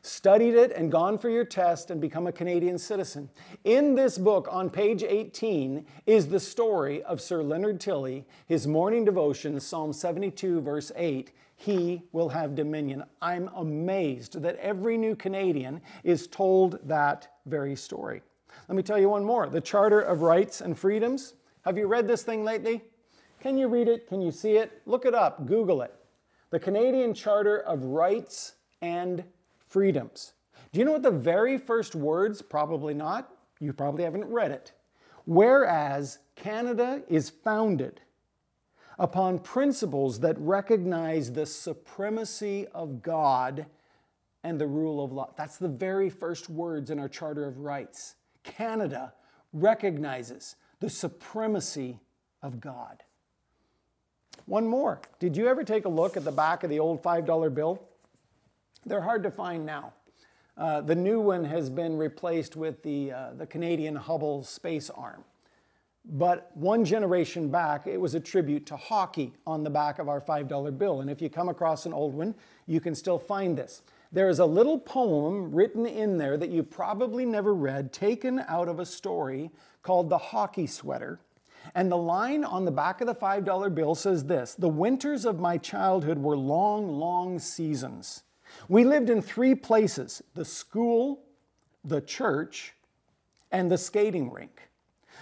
studied 0.05 0.55
it 0.55 0.71
and 0.71 0.91
gone 0.91 1.17
for 1.17 1.29
your 1.29 1.45
test 1.45 1.89
and 1.89 1.99
become 1.99 2.27
a 2.27 2.31
Canadian 2.31 2.77
citizen. 2.77 3.29
In 3.63 3.95
this 3.95 4.17
book, 4.17 4.47
on 4.51 4.69
page 4.69 5.03
18, 5.03 5.85
is 6.05 6.27
the 6.27 6.39
story 6.39 7.01
of 7.03 7.19
Sir 7.19 7.41
Leonard 7.41 7.79
Tilley, 7.79 8.25
his 8.47 8.67
morning 8.67 9.03
devotion, 9.03 9.59
Psalm 9.59 9.93
72, 9.93 10.61
verse 10.61 10.91
8 10.95 11.31
he 11.57 12.01
will 12.11 12.29
have 12.29 12.55
dominion. 12.55 13.03
I'm 13.21 13.49
amazed 13.55 14.41
that 14.41 14.57
every 14.57 14.97
new 14.97 15.15
Canadian 15.15 15.81
is 16.03 16.27
told 16.27 16.79
that 16.87 17.29
very 17.45 17.75
story. 17.75 18.21
Let 18.67 18.75
me 18.75 18.83
tell 18.83 18.99
you 18.99 19.09
one 19.09 19.23
more 19.23 19.47
the 19.47 19.61
Charter 19.61 20.01
of 20.01 20.21
Rights 20.21 20.61
and 20.61 20.77
Freedoms. 20.77 21.35
Have 21.63 21.77
you 21.77 21.87
read 21.87 22.07
this 22.07 22.23
thing 22.23 22.43
lately? 22.43 22.81
Can 23.39 23.57
you 23.57 23.67
read 23.67 23.87
it? 23.87 24.07
Can 24.07 24.21
you 24.21 24.31
see 24.31 24.57
it? 24.57 24.81
Look 24.85 25.05
it 25.05 25.13
up, 25.13 25.45
Google 25.45 25.81
it. 25.81 25.93
The 26.49 26.59
Canadian 26.59 27.13
Charter 27.13 27.59
of 27.59 27.83
Rights 27.83 28.55
and 28.81 29.23
Freedoms. 29.75 30.31
Do 30.71 30.79
you 30.79 30.85
know 30.85 30.93
what 30.93 31.03
the 31.03 31.11
very 31.11 31.57
first 31.57 31.95
words? 31.95 32.41
Probably 32.41 32.93
not. 32.93 33.29
You 33.59 33.73
probably 33.73 34.05
haven't 34.05 34.23
read 34.23 34.51
it. 34.51 34.71
Whereas 35.25 36.19
Canada 36.37 37.03
is 37.09 37.29
founded 37.29 37.99
upon 38.97 39.39
principles 39.39 40.21
that 40.21 40.39
recognize 40.39 41.33
the 41.33 41.45
supremacy 41.45 42.67
of 42.67 43.01
God 43.01 43.65
and 44.45 44.61
the 44.61 44.65
rule 44.65 45.03
of 45.03 45.11
law. 45.11 45.33
That's 45.35 45.57
the 45.57 45.67
very 45.67 46.09
first 46.09 46.49
words 46.49 46.89
in 46.89 46.97
our 46.97 47.09
Charter 47.09 47.45
of 47.45 47.59
Rights. 47.59 48.15
Canada 48.43 49.11
recognizes 49.51 50.55
the 50.79 50.89
supremacy 50.89 51.99
of 52.41 52.61
God. 52.61 53.03
One 54.45 54.67
more. 54.67 55.01
Did 55.19 55.35
you 55.35 55.49
ever 55.49 55.65
take 55.65 55.83
a 55.83 55.89
look 55.89 56.15
at 56.15 56.23
the 56.23 56.31
back 56.31 56.63
of 56.63 56.69
the 56.69 56.79
old 56.79 57.03
$5 57.03 57.53
bill? 57.53 57.89
They're 58.85 59.01
hard 59.01 59.23
to 59.23 59.31
find 59.31 59.65
now. 59.65 59.93
Uh, 60.57 60.81
the 60.81 60.95
new 60.95 61.19
one 61.19 61.43
has 61.43 61.69
been 61.69 61.97
replaced 61.97 62.55
with 62.55 62.81
the, 62.83 63.11
uh, 63.11 63.33
the 63.37 63.45
Canadian 63.45 63.95
Hubble 63.95 64.43
space 64.43 64.89
arm. 64.89 65.23
But 66.07 66.51
one 66.55 66.85
generation 66.85 67.49
back, 67.49 67.87
it 67.87 67.99
was 67.99 68.13
a 68.13 68.19
tribute 68.19 68.65
to 68.67 68.77
hockey 68.77 69.33
on 69.47 69.63
the 69.63 69.69
back 69.69 69.97
of 69.97 70.07
our 70.07 70.21
$5 70.21 70.77
bill. 70.77 71.01
And 71.01 71.09
if 71.09 71.21
you 71.21 71.29
come 71.29 71.49
across 71.49 71.85
an 71.85 71.93
old 71.93 72.13
one, 72.13 72.35
you 72.67 72.79
can 72.79 72.93
still 72.93 73.17
find 73.17 73.57
this. 73.57 73.81
There 74.11 74.29
is 74.29 74.39
a 74.39 74.45
little 74.45 74.77
poem 74.77 75.51
written 75.51 75.85
in 75.85 76.17
there 76.17 76.37
that 76.37 76.51
you 76.51 76.61
probably 76.61 77.25
never 77.25 77.53
read, 77.53 77.91
taken 77.91 78.39
out 78.47 78.67
of 78.67 78.79
a 78.79 78.85
story 78.85 79.49
called 79.81 80.09
The 80.09 80.17
Hockey 80.17 80.67
Sweater. 80.67 81.19
And 81.73 81.91
the 81.91 81.97
line 81.97 82.45
on 82.45 82.65
the 82.65 82.71
back 82.71 83.01
of 83.01 83.07
the 83.07 83.15
$5 83.15 83.73
bill 83.73 83.95
says 83.95 84.25
this 84.25 84.53
The 84.53 84.69
winters 84.69 85.25
of 85.25 85.39
my 85.39 85.57
childhood 85.57 86.19
were 86.19 86.37
long, 86.37 86.87
long 86.87 87.39
seasons. 87.39 88.21
We 88.67 88.83
lived 88.83 89.09
in 89.09 89.21
three 89.21 89.55
places 89.55 90.23
the 90.33 90.45
school, 90.45 91.23
the 91.83 92.01
church, 92.01 92.73
and 93.51 93.71
the 93.71 93.77
skating 93.77 94.31
rink. 94.31 94.61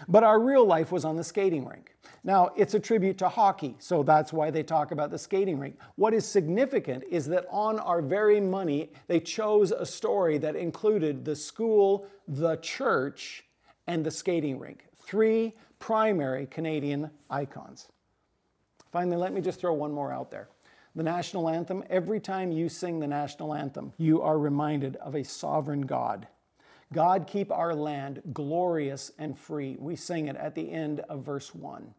But 0.07 0.23
our 0.23 0.39
real 0.39 0.65
life 0.65 0.91
was 0.91 1.05
on 1.05 1.15
the 1.15 1.23
skating 1.23 1.65
rink. 1.65 1.95
Now, 2.23 2.51
it's 2.55 2.73
a 2.73 2.79
tribute 2.79 3.17
to 3.19 3.29
hockey, 3.29 3.75
so 3.79 4.01
that's 4.01 4.31
why 4.33 4.49
they 4.49 4.63
talk 4.63 4.91
about 4.91 5.11
the 5.11 5.17
skating 5.17 5.59
rink. 5.59 5.77
What 5.95 6.13
is 6.13 6.25
significant 6.25 7.03
is 7.09 7.25
that 7.27 7.45
on 7.49 7.79
our 7.79 8.01
very 8.01 8.39
money, 8.39 8.91
they 9.07 9.19
chose 9.19 9.71
a 9.71 9.85
story 9.85 10.37
that 10.39 10.55
included 10.55 11.25
the 11.25 11.35
school, 11.35 12.07
the 12.27 12.57
church, 12.57 13.45
and 13.87 14.05
the 14.05 14.11
skating 14.11 14.57
rink. 14.57 14.85
Three 14.97 15.53
primary 15.79 16.45
Canadian 16.47 17.11
icons. 17.29 17.89
Finally, 18.91 19.17
let 19.17 19.33
me 19.33 19.41
just 19.41 19.59
throw 19.59 19.73
one 19.73 19.91
more 19.91 20.13
out 20.13 20.31
there. 20.31 20.47
The 20.95 21.03
national 21.03 21.49
anthem, 21.49 21.83
every 21.89 22.19
time 22.19 22.51
you 22.51 22.69
sing 22.69 22.99
the 22.99 23.07
national 23.07 23.53
anthem, 23.53 23.93
you 23.97 24.21
are 24.21 24.37
reminded 24.37 24.95
of 24.97 25.15
a 25.15 25.23
sovereign 25.23 25.81
God 25.81 26.27
God, 26.93 27.27
keep 27.27 27.51
our 27.51 27.73
land 27.73 28.21
glorious 28.31 29.11
and 29.17 29.37
free. 29.37 29.75
We 29.79 29.95
sing 29.95 30.27
it 30.27 30.35
at 30.37 30.55
the 30.55 30.71
end 30.71 31.01
of 31.01 31.23
verse 31.25 31.53
1. 31.53 31.93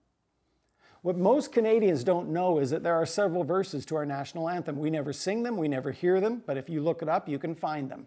What 1.03 1.19
most 1.19 1.53
Canadians 1.53 2.05
don't 2.05 2.31
know 2.31 2.61
is 2.61 2.71
that 2.71 2.83
there 2.83 2.95
are 2.95 3.05
several 3.05 3.45
verses 3.45 3.85
to 3.87 3.97
our 3.97 4.07
national 4.07 4.49
anthem. 4.49 4.79
We 4.79 4.89
never 4.89 5.13
sing 5.13 5.43
them, 5.43 5.59
we 5.59 5.69
never 5.69 5.91
hear 5.91 6.21
them, 6.21 6.43
but 6.47 6.57
if 6.57 6.71
you 6.71 6.81
look 6.81 7.03
it 7.03 7.09
up, 7.11 7.29
you 7.29 7.39
can 7.39 7.55
find 7.55 7.91
them. 7.91 8.07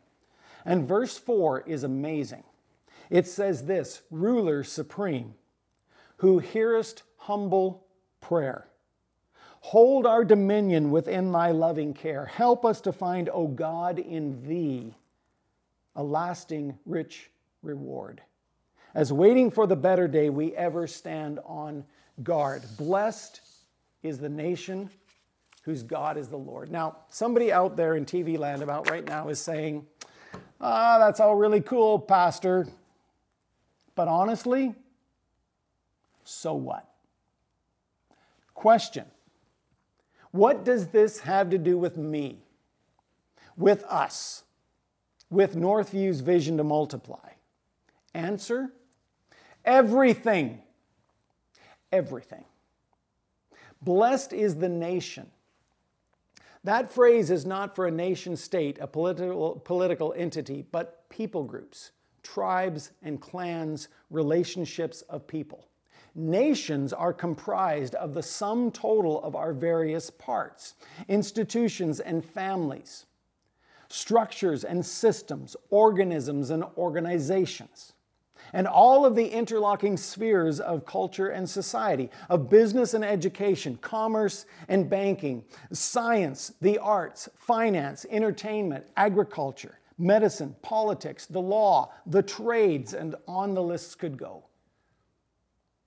And 0.66 0.88
verse 0.88 1.18
4 1.18 1.62
is 1.68 1.84
amazing. 1.84 2.44
It 3.12 3.28
says 3.28 3.66
this 3.66 4.02
Ruler 4.10 4.64
supreme, 4.64 5.36
who 6.18 6.40
hearest 6.40 7.04
humble 7.18 7.86
prayer. 8.20 8.68
Hold 9.68 10.06
our 10.06 10.24
dominion 10.24 10.92
within 10.92 11.34
thy 11.34 11.52
loving 11.52 11.94
care. 11.94 12.26
Help 12.26 12.64
us 12.64 12.80
to 12.80 12.94
find, 12.94 13.28
O 13.28 13.48
God, 13.48 14.00
in 14.00 14.48
thee 14.48 14.96
a 15.94 16.02
lasting, 16.02 16.80
rich 16.86 17.30
reward. 17.62 18.22
As 18.96 19.12
waiting 19.12 19.52
for 19.52 19.68
the 19.68 19.76
better 19.76 20.08
day, 20.08 20.30
we 20.30 20.56
ever 20.56 20.88
stand 20.88 21.40
on 21.46 21.84
guard. 22.24 22.64
Blessed 22.78 23.42
is 24.04 24.20
the 24.20 24.30
nation 24.30 24.90
whose 25.64 25.84
God 25.84 26.16
is 26.16 26.30
the 26.30 26.38
Lord. 26.38 26.72
Now, 26.72 27.00
somebody 27.10 27.52
out 27.52 27.76
there 27.76 27.96
in 27.96 28.06
TV 28.06 28.38
land 28.40 28.62
about 28.62 28.90
right 28.90 29.04
now 29.04 29.28
is 29.28 29.42
saying, 29.42 29.86
ah, 30.62 30.98
that's 30.98 31.20
all 31.20 31.36
really 31.36 31.60
cool, 31.60 32.00
Pastor. 32.00 32.70
But 33.96 34.08
honestly, 34.08 34.74
so 36.24 36.54
what? 36.54 36.90
Question 38.54 39.04
What 40.38 40.64
does 40.64 40.90
this 40.90 41.22
have 41.22 41.50
to 41.50 41.58
do 41.58 41.80
with 41.80 41.98
me, 41.98 42.44
with 43.58 43.84
us, 43.86 44.44
with 45.32 45.56
Northview's 45.56 46.20
vision 46.20 46.58
to 46.58 46.64
multiply? 46.64 47.32
Answer 48.14 48.72
everything. 49.66 50.62
Everything. 51.92 52.46
Blessed 53.82 54.32
is 54.32 54.58
the 54.58 54.70
nation. 54.70 55.26
That 56.64 56.92
phrase 56.92 57.32
is 57.32 57.44
not 57.44 57.76
for 57.76 57.88
a 57.88 57.92
nation 57.92 58.36
state, 58.38 58.78
a 58.80 58.86
political, 58.86 59.60
political 59.66 60.14
entity, 60.16 60.68
but 60.72 61.10
people 61.10 61.46
groups, 61.46 61.94
tribes 62.22 62.92
and 63.02 63.20
clans, 63.20 63.88
relationships 64.12 65.02
of 65.10 65.26
people. 65.26 65.68
Nations 66.18 66.92
are 66.92 67.14
comprised 67.14 67.96
of 67.96 68.14
the 68.14 68.24
sum 68.24 68.72
total 68.72 69.24
of 69.24 69.36
our 69.36 69.54
various 69.54 70.10
parts, 70.10 70.74
institutions 71.08 72.00
and 72.00 72.26
families, 72.26 73.06
structures 73.88 74.64
and 74.64 74.86
systems, 74.86 75.56
organisms 75.70 76.50
and 76.50 76.64
organizations 76.76 77.94
and 78.54 78.68
all 78.68 79.06
of 79.06 79.16
the 79.16 79.28
interlocking 79.28 79.98
spheres 79.98 80.60
of 80.60 80.86
culture 80.86 81.30
and 81.30 81.50
society, 81.50 82.10
of 82.30 82.50
business 82.50 82.94
and 82.94 83.04
education, 83.04 83.78
commerce 83.82 84.46
and 84.68 84.90
banking, 84.90 85.44
science, 85.72 86.54
the 86.62 86.78
arts, 86.78 87.30
finance, 87.36 88.06
entertainment, 88.10 88.86
agriculture, 88.96 89.80
medicine, 89.98 90.56
politics, 90.62 91.26
the 91.26 91.42
law, 91.42 91.92
the 92.06 92.22
trades, 92.22 92.94
and 92.94 93.16
on 93.28 93.54
the 93.54 93.64
lists 93.64 93.96
could 93.96 94.18
go. 94.18 94.44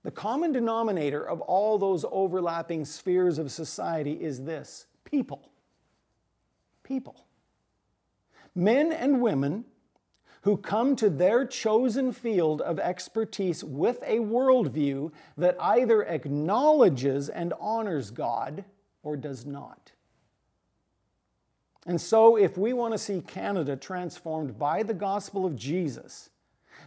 The 0.03 0.11
common 0.11 0.51
denominator 0.51 1.23
of 1.27 1.41
all 1.41 1.77
those 1.77 2.05
overlapping 2.11 2.85
spheres 2.85 3.37
of 3.37 3.51
society 3.51 4.13
is 4.13 4.43
this 4.43 4.87
people. 5.03 5.51
People. 6.83 7.25
Men 8.55 8.91
and 8.91 9.21
women 9.21 9.65
who 10.41 10.57
come 10.57 10.95
to 10.95 11.09
their 11.09 11.45
chosen 11.45 12.11
field 12.11 12.61
of 12.61 12.79
expertise 12.79 13.63
with 13.63 14.01
a 14.01 14.17
worldview 14.17 15.11
that 15.37 15.55
either 15.59 16.01
acknowledges 16.03 17.29
and 17.29 17.53
honors 17.59 18.09
God 18.09 18.65
or 19.03 19.15
does 19.15 19.45
not. 19.45 19.91
And 21.85 22.01
so, 22.01 22.35
if 22.35 22.57
we 22.57 22.73
want 22.73 22.93
to 22.93 22.97
see 22.97 23.21
Canada 23.21 23.75
transformed 23.75 24.57
by 24.57 24.83
the 24.83 24.93
gospel 24.93 25.45
of 25.45 25.55
Jesus, 25.55 26.30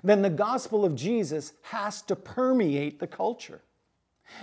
then 0.04 0.22
the 0.22 0.30
gospel 0.30 0.84
of 0.84 0.94
Jesus 0.94 1.54
has 1.62 2.02
to 2.02 2.14
permeate 2.14 3.00
the 3.00 3.06
culture. 3.06 3.62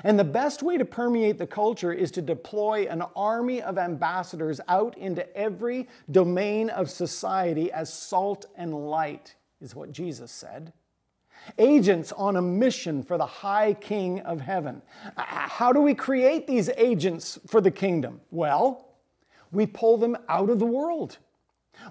And 0.04 0.17
the 0.17 0.24
best 0.24 0.63
way 0.63 0.78
to 0.78 0.86
permeate 0.86 1.38
the 1.38 1.47
culture 1.47 1.93
is 1.93 2.12
to 2.12 2.21
deploy 2.21 2.88
an 2.88 3.04
army 3.15 3.62
of 3.62 3.78
ambassadors 3.78 4.60
out 4.67 4.97
into 4.97 5.36
every 5.38 5.88
domain 6.10 6.69
of 6.69 6.89
society 6.89 7.71
as 7.71 7.93
salt 7.93 8.45
and 8.56 8.89
light, 8.89 9.36
is 9.60 9.76
what 9.76 9.91
Jesus 9.91 10.32
said. 10.32 10.74
Agents 11.58 12.12
on 12.12 12.36
a 12.36 12.41
mission 12.41 13.04
for 13.04 13.17
the 13.17 13.26
high 13.26 13.74
king 13.74 14.19
of 14.21 14.41
heaven. 14.41 14.82
Uh, 15.17 15.24
how 15.26 15.74
do 15.74 15.82
we 15.82 15.95
create 15.95 16.45
these 16.45 16.69
agents 16.78 17.39
for 17.47 17.62
the 17.62 17.71
kingdom? 17.71 18.21
Well, 18.30 18.88
we 19.52 19.65
pull 19.65 19.97
them 19.97 20.17
out 20.30 20.50
of 20.50 20.60
the 20.60 20.65
world. 20.65 21.17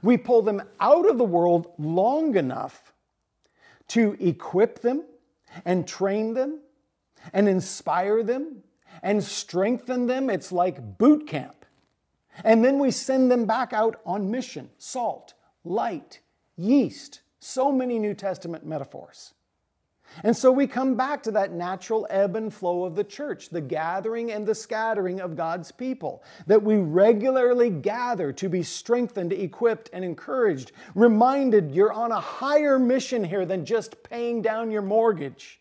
We 0.03 0.17
pull 0.17 0.43
them 0.43 0.63
out 0.79 1.09
of 1.09 1.19
the 1.19 1.25
world 1.25 1.73
long 1.79 2.37
enough 2.37 2.93
to 3.91 4.17
equip 4.21 4.81
them 4.81 5.05
and 5.65 5.87
train 5.87 6.35
them 6.35 6.61
and 7.33 7.49
inspire 7.49 8.23
them 8.23 8.63
and 9.03 9.23
strengthen 9.23 10.07
them. 10.07 10.31
It's 10.31 10.53
like 10.53 10.99
boot 10.99 11.27
camp. 11.27 11.65
And 12.45 12.65
then 12.65 12.79
we 12.79 12.91
send 12.91 13.31
them 13.31 13.47
back 13.47 13.73
out 13.73 14.01
on 14.07 14.31
mission 14.31 14.71
salt, 14.79 15.35
light, 15.65 16.21
yeast, 16.57 17.21
so 17.41 17.73
many 17.73 17.99
New 17.99 18.15
Testament 18.15 18.65
metaphors. 18.65 19.35
And 20.25 20.37
so 20.37 20.51
we 20.51 20.67
come 20.67 20.97
back 20.97 21.23
to 21.25 21.31
that 21.33 21.53
natural 21.53 22.07
ebb 22.11 22.37
and 22.37 22.53
flow 22.53 22.85
of 22.85 22.95
the 22.95 23.05
church, 23.05 23.49
the 23.49 23.61
gathering 23.61 24.33
and 24.33 24.47
the 24.47 24.55
scattering 24.55 25.21
of 25.21 25.37
God's 25.37 25.71
people, 25.73 26.23
that 26.47 26.63
we 26.63 26.77
regularly 26.77 27.71
gather 27.71 28.33
to 28.33 28.49
be 28.49 28.63
strengthened, 28.63 29.33
equipped, 29.33 29.91
and 29.93 30.05
encouraged, 30.05 30.73
reminded 30.95 31.75
you're 31.75 31.93
on 31.93 32.13
a 32.13 32.21
higher 32.21 32.79
mission 32.79 33.23
here 33.25 33.47
than 33.47 33.65
just 33.65 34.03
paying 34.03 34.43
down 34.43 34.71
your 34.71 34.83
mortgage. 34.83 35.60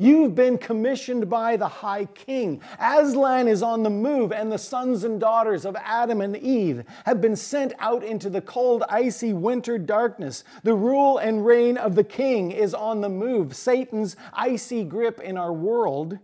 You've 0.00 0.36
been 0.36 0.58
commissioned 0.58 1.28
by 1.28 1.56
the 1.56 1.66
High 1.66 2.04
King. 2.04 2.62
Aslan 2.78 3.48
is 3.48 3.64
on 3.64 3.82
the 3.82 3.90
move, 3.90 4.30
and 4.30 4.50
the 4.50 4.56
sons 4.58 5.02
and 5.02 5.18
daughters 5.18 5.64
of 5.64 5.76
Adam 5.82 6.20
and 6.20 6.36
Eve 6.36 6.84
have 7.04 7.20
been 7.20 7.34
sent 7.34 7.72
out 7.80 8.04
into 8.04 8.30
the 8.30 8.40
cold, 8.40 8.84
icy 8.88 9.32
winter 9.32 9.76
darkness. 9.76 10.44
The 10.62 10.74
rule 10.74 11.18
and 11.18 11.44
reign 11.44 11.76
of 11.76 11.96
the 11.96 12.04
King 12.04 12.52
is 12.52 12.74
on 12.74 13.00
the 13.00 13.08
move. 13.08 13.56
Satan's 13.56 14.14
icy 14.32 14.84
grip 14.84 15.18
in 15.18 15.36
our 15.36 15.52
world 15.52 16.16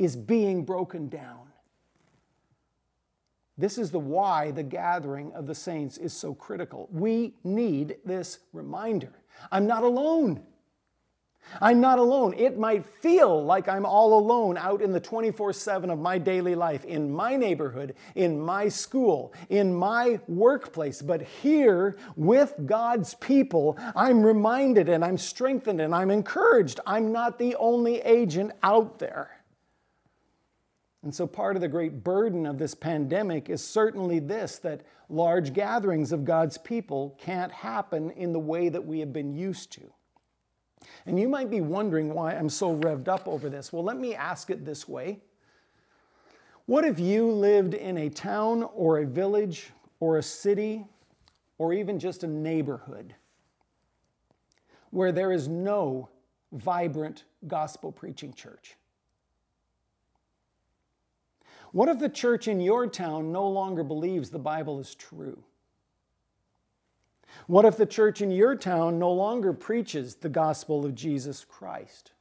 is 0.00 0.16
being 0.16 0.64
broken 0.64 1.08
down. 1.08 1.38
This 3.56 3.78
is 3.78 3.92
the 3.92 4.00
why 4.00 4.50
the 4.50 4.64
gathering 4.64 5.32
of 5.34 5.46
the 5.46 5.54
saints 5.54 5.98
is 5.98 6.12
so 6.12 6.34
critical. 6.34 6.88
We 6.90 7.34
need 7.44 7.98
this 8.04 8.40
reminder. 8.52 9.12
I'm 9.52 9.68
not 9.68 9.84
alone. 9.84 10.42
I'm 11.60 11.80
not 11.80 11.98
alone. 11.98 12.34
It 12.34 12.58
might 12.58 12.84
feel 12.84 13.44
like 13.44 13.68
I'm 13.68 13.84
all 13.84 14.18
alone 14.18 14.56
out 14.56 14.80
in 14.80 14.92
the 14.92 15.00
24 15.00 15.52
7 15.52 15.90
of 15.90 15.98
my 15.98 16.18
daily 16.18 16.54
life, 16.54 16.84
in 16.84 17.12
my 17.12 17.36
neighborhood, 17.36 17.94
in 18.14 18.40
my 18.40 18.68
school, 18.68 19.32
in 19.48 19.74
my 19.74 20.20
workplace. 20.28 21.02
But 21.02 21.22
here 21.22 21.96
with 22.16 22.54
God's 22.64 23.14
people, 23.14 23.76
I'm 23.94 24.22
reminded 24.22 24.88
and 24.88 25.04
I'm 25.04 25.18
strengthened 25.18 25.80
and 25.80 25.94
I'm 25.94 26.10
encouraged. 26.10 26.80
I'm 26.86 27.12
not 27.12 27.38
the 27.38 27.56
only 27.56 28.00
agent 28.00 28.52
out 28.62 28.98
there. 28.98 29.42
And 31.02 31.12
so, 31.12 31.26
part 31.26 31.56
of 31.56 31.62
the 31.62 31.68
great 31.68 32.04
burden 32.04 32.46
of 32.46 32.58
this 32.58 32.74
pandemic 32.74 33.50
is 33.50 33.66
certainly 33.66 34.20
this 34.20 34.58
that 34.58 34.82
large 35.08 35.52
gatherings 35.52 36.12
of 36.12 36.24
God's 36.24 36.58
people 36.58 37.16
can't 37.18 37.50
happen 37.50 38.10
in 38.12 38.32
the 38.32 38.38
way 38.38 38.68
that 38.68 38.86
we 38.86 39.00
have 39.00 39.12
been 39.12 39.32
used 39.32 39.72
to. 39.72 39.92
And 41.06 41.18
you 41.18 41.28
might 41.28 41.50
be 41.50 41.60
wondering 41.60 42.14
why 42.14 42.34
I'm 42.34 42.48
so 42.48 42.76
revved 42.76 43.08
up 43.08 43.26
over 43.26 43.48
this. 43.48 43.72
Well, 43.72 43.82
let 43.82 43.98
me 43.98 44.14
ask 44.14 44.50
it 44.50 44.64
this 44.64 44.88
way 44.88 45.20
What 46.66 46.84
if 46.84 47.00
you 47.00 47.30
lived 47.30 47.74
in 47.74 47.98
a 47.98 48.08
town 48.08 48.62
or 48.74 48.98
a 48.98 49.06
village 49.06 49.70
or 50.00 50.18
a 50.18 50.22
city 50.22 50.86
or 51.58 51.72
even 51.72 51.98
just 51.98 52.24
a 52.24 52.28
neighborhood 52.28 53.14
where 54.90 55.12
there 55.12 55.32
is 55.32 55.48
no 55.48 56.08
vibrant 56.52 57.24
gospel 57.46 57.90
preaching 57.90 58.32
church? 58.32 58.76
What 61.72 61.88
if 61.88 61.98
the 61.98 62.08
church 62.08 62.48
in 62.48 62.60
your 62.60 62.86
town 62.86 63.32
no 63.32 63.48
longer 63.48 63.82
believes 63.82 64.28
the 64.28 64.38
Bible 64.38 64.78
is 64.78 64.94
true? 64.94 65.42
What 67.46 67.64
if 67.64 67.76
the 67.76 67.86
church 67.86 68.20
in 68.20 68.30
your 68.30 68.54
town 68.54 68.98
no 68.98 69.12
longer 69.12 69.52
preaches 69.52 70.16
the 70.16 70.28
gospel 70.28 70.84
of 70.84 70.94
Jesus 70.94 71.44
Christ? 71.44 72.12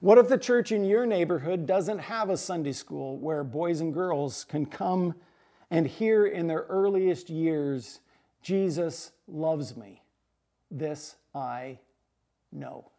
What 0.00 0.16
if 0.16 0.28
the 0.28 0.38
church 0.38 0.72
in 0.72 0.84
your 0.84 1.04
neighborhood 1.04 1.66
doesn't 1.66 1.98
have 1.98 2.30
a 2.30 2.36
Sunday 2.36 2.72
school 2.72 3.18
where 3.18 3.44
boys 3.44 3.80
and 3.80 3.92
girls 3.92 4.44
can 4.44 4.64
come 4.64 5.14
and 5.70 5.86
hear 5.86 6.26
in 6.26 6.46
their 6.46 6.64
earliest 6.70 7.28
years, 7.28 8.00
Jesus 8.42 9.12
loves 9.28 9.76
me? 9.76 10.02
This 10.70 11.16
I 11.34 11.78
know. 12.50 12.90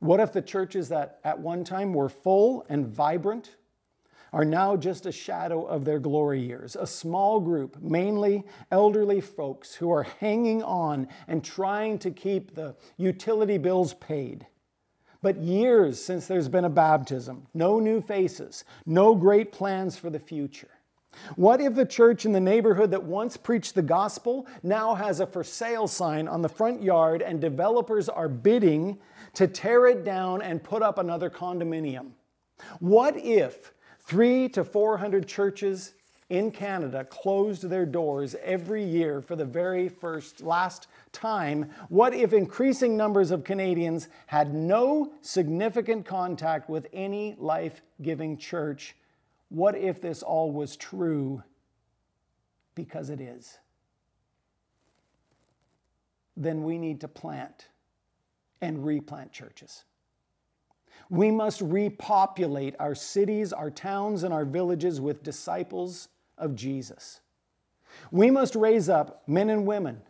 What 0.00 0.20
if 0.20 0.32
the 0.32 0.42
churches 0.42 0.90
that 0.90 1.20
at 1.24 1.38
one 1.38 1.64
time 1.64 1.94
were 1.94 2.10
full 2.10 2.66
and 2.68 2.86
vibrant 2.86 3.56
are 4.34 4.44
now 4.44 4.76
just 4.76 5.06
a 5.06 5.12
shadow 5.12 5.64
of 5.64 5.84
their 5.84 6.00
glory 6.00 6.40
years. 6.40 6.74
A 6.74 6.88
small 6.88 7.38
group, 7.38 7.80
mainly 7.80 8.42
elderly 8.72 9.20
folks, 9.20 9.76
who 9.76 9.92
are 9.92 10.02
hanging 10.02 10.60
on 10.64 11.06
and 11.28 11.44
trying 11.44 12.00
to 12.00 12.10
keep 12.10 12.52
the 12.52 12.74
utility 12.96 13.58
bills 13.58 13.94
paid. 13.94 14.44
But 15.22 15.36
years 15.36 16.04
since 16.04 16.26
there's 16.26 16.48
been 16.48 16.64
a 16.64 16.68
baptism, 16.68 17.46
no 17.54 17.78
new 17.78 18.00
faces, 18.00 18.64
no 18.84 19.14
great 19.14 19.52
plans 19.52 19.96
for 19.96 20.10
the 20.10 20.18
future. 20.18 20.68
What 21.36 21.60
if 21.60 21.76
the 21.76 21.86
church 21.86 22.26
in 22.26 22.32
the 22.32 22.40
neighborhood 22.40 22.90
that 22.90 23.04
once 23.04 23.36
preached 23.36 23.76
the 23.76 23.82
gospel 23.82 24.48
now 24.64 24.96
has 24.96 25.20
a 25.20 25.28
for 25.28 25.44
sale 25.44 25.86
sign 25.86 26.26
on 26.26 26.42
the 26.42 26.48
front 26.48 26.82
yard 26.82 27.22
and 27.22 27.40
developers 27.40 28.08
are 28.08 28.28
bidding 28.28 28.98
to 29.34 29.46
tear 29.46 29.86
it 29.86 30.04
down 30.04 30.42
and 30.42 30.60
put 30.60 30.82
up 30.82 30.98
another 30.98 31.30
condominium? 31.30 32.10
What 32.80 33.16
if 33.16 33.72
three 34.04 34.48
to 34.50 34.64
400 34.64 35.26
churches 35.26 35.94
in 36.30 36.50
Canada 36.50 37.04
closed 37.04 37.68
their 37.68 37.86
doors 37.86 38.34
every 38.42 38.82
year 38.82 39.20
for 39.20 39.36
the 39.36 39.44
very 39.44 39.88
first 39.88 40.42
last 40.42 40.88
time, 41.12 41.70
what 41.88 42.14
if 42.14 42.32
increasing 42.32 42.96
numbers 42.96 43.30
of 43.30 43.44
Canadians 43.44 44.08
had 44.26 44.54
no 44.54 45.12
significant 45.20 46.06
contact 46.06 46.68
with 46.68 46.86
any 46.92 47.36
life 47.38 47.82
giving 48.00 48.36
church? 48.38 48.96
What 49.50 49.76
if 49.76 50.00
this 50.00 50.22
all 50.22 50.50
was 50.50 50.76
true? 50.76 51.42
Because 52.74 53.10
it 53.10 53.20
is. 53.20 53.58
Then 56.36 56.64
we 56.64 56.78
need 56.78 57.00
to 57.02 57.08
plant 57.08 57.68
and 58.60 58.84
replant 58.84 59.30
churches. 59.30 59.84
We 61.10 61.30
must 61.30 61.60
repopulate 61.60 62.74
our 62.78 62.94
cities, 62.94 63.52
our 63.52 63.70
towns, 63.70 64.22
and 64.22 64.32
our 64.32 64.44
villages 64.44 65.00
with 65.00 65.22
disciples 65.22 66.08
of 66.38 66.54
Jesus. 66.54 67.20
We 68.10 68.30
must 68.30 68.54
raise 68.54 68.88
up 68.88 69.22
men 69.28 69.50
and 69.50 69.66
women 69.66 70.02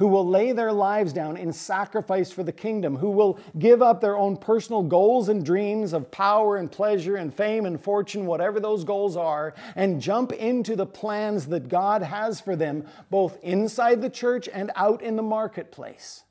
who 0.00 0.08
will 0.08 0.26
lay 0.26 0.50
their 0.52 0.72
lives 0.72 1.12
down 1.12 1.36
in 1.36 1.52
sacrifice 1.52 2.32
for 2.32 2.42
the 2.42 2.52
kingdom, 2.52 2.96
who 2.96 3.10
will 3.10 3.38
give 3.58 3.82
up 3.82 4.00
their 4.00 4.16
own 4.16 4.34
personal 4.34 4.82
goals 4.82 5.28
and 5.28 5.44
dreams 5.44 5.92
of 5.92 6.10
power 6.10 6.56
and 6.56 6.72
pleasure 6.72 7.16
and 7.16 7.34
fame 7.34 7.66
and 7.66 7.78
fortune, 7.78 8.24
whatever 8.24 8.58
those 8.60 8.82
goals 8.82 9.14
are, 9.14 9.52
and 9.76 10.00
jump 10.00 10.32
into 10.32 10.74
the 10.74 10.86
plans 10.86 11.48
that 11.48 11.68
God 11.68 12.02
has 12.02 12.40
for 12.40 12.56
them, 12.56 12.86
both 13.10 13.36
inside 13.42 14.00
the 14.00 14.08
church 14.08 14.48
and 14.50 14.70
out 14.74 15.02
in 15.02 15.16
the 15.16 15.22
marketplace. 15.22 16.24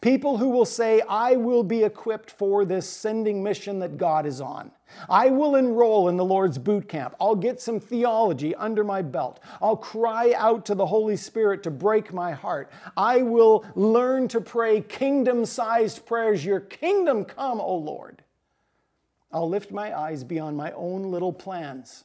People 0.00 0.38
who 0.38 0.48
will 0.48 0.64
say, 0.64 1.02
I 1.08 1.36
will 1.36 1.62
be 1.62 1.84
equipped 1.84 2.30
for 2.30 2.64
this 2.64 2.88
sending 2.88 3.42
mission 3.42 3.78
that 3.80 3.96
God 3.96 4.26
is 4.26 4.40
on. 4.40 4.70
I 5.08 5.30
will 5.30 5.56
enroll 5.56 6.08
in 6.08 6.16
the 6.16 6.24
Lord's 6.24 6.58
boot 6.58 6.88
camp. 6.88 7.14
I'll 7.20 7.36
get 7.36 7.60
some 7.60 7.80
theology 7.80 8.54
under 8.54 8.82
my 8.82 9.02
belt. 9.02 9.40
I'll 9.60 9.76
cry 9.76 10.34
out 10.36 10.66
to 10.66 10.74
the 10.74 10.86
Holy 10.86 11.16
Spirit 11.16 11.62
to 11.64 11.70
break 11.70 12.12
my 12.12 12.32
heart. 12.32 12.70
I 12.96 13.22
will 13.22 13.64
learn 13.74 14.28
to 14.28 14.40
pray 14.40 14.80
kingdom 14.80 15.44
sized 15.44 16.06
prayers. 16.06 16.44
Your 16.44 16.60
kingdom 16.60 17.24
come, 17.24 17.60
O 17.60 17.76
Lord. 17.76 18.22
I'll 19.32 19.48
lift 19.48 19.70
my 19.70 19.96
eyes 19.96 20.24
beyond 20.24 20.56
my 20.56 20.72
own 20.72 21.10
little 21.10 21.32
plans 21.32 22.04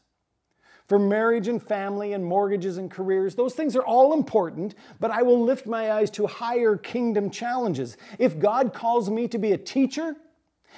for 0.88 1.00
marriage 1.00 1.48
and 1.48 1.62
family 1.62 2.14
and 2.14 2.24
mortgages 2.24 2.78
and 2.78 2.92
careers. 2.92 3.36
Those 3.36 3.56
things 3.56 3.76
are 3.76 3.84
all 3.84 4.14
important, 4.14 4.76
but 5.00 5.12
I 5.12 5.24
will 5.24 5.42
lift 5.42 5.66
my 5.66 5.92
eyes 5.92 6.12
to 6.12 6.28
higher 6.28 6.78
kingdom 6.78 7.30
challenges. 7.30 7.98
If 8.20 8.40
God 8.40 8.74
calls 8.74 9.10
me 9.10 9.28
to 9.30 9.38
be 9.38 9.52
a 9.52 9.58
teacher, 9.58 10.16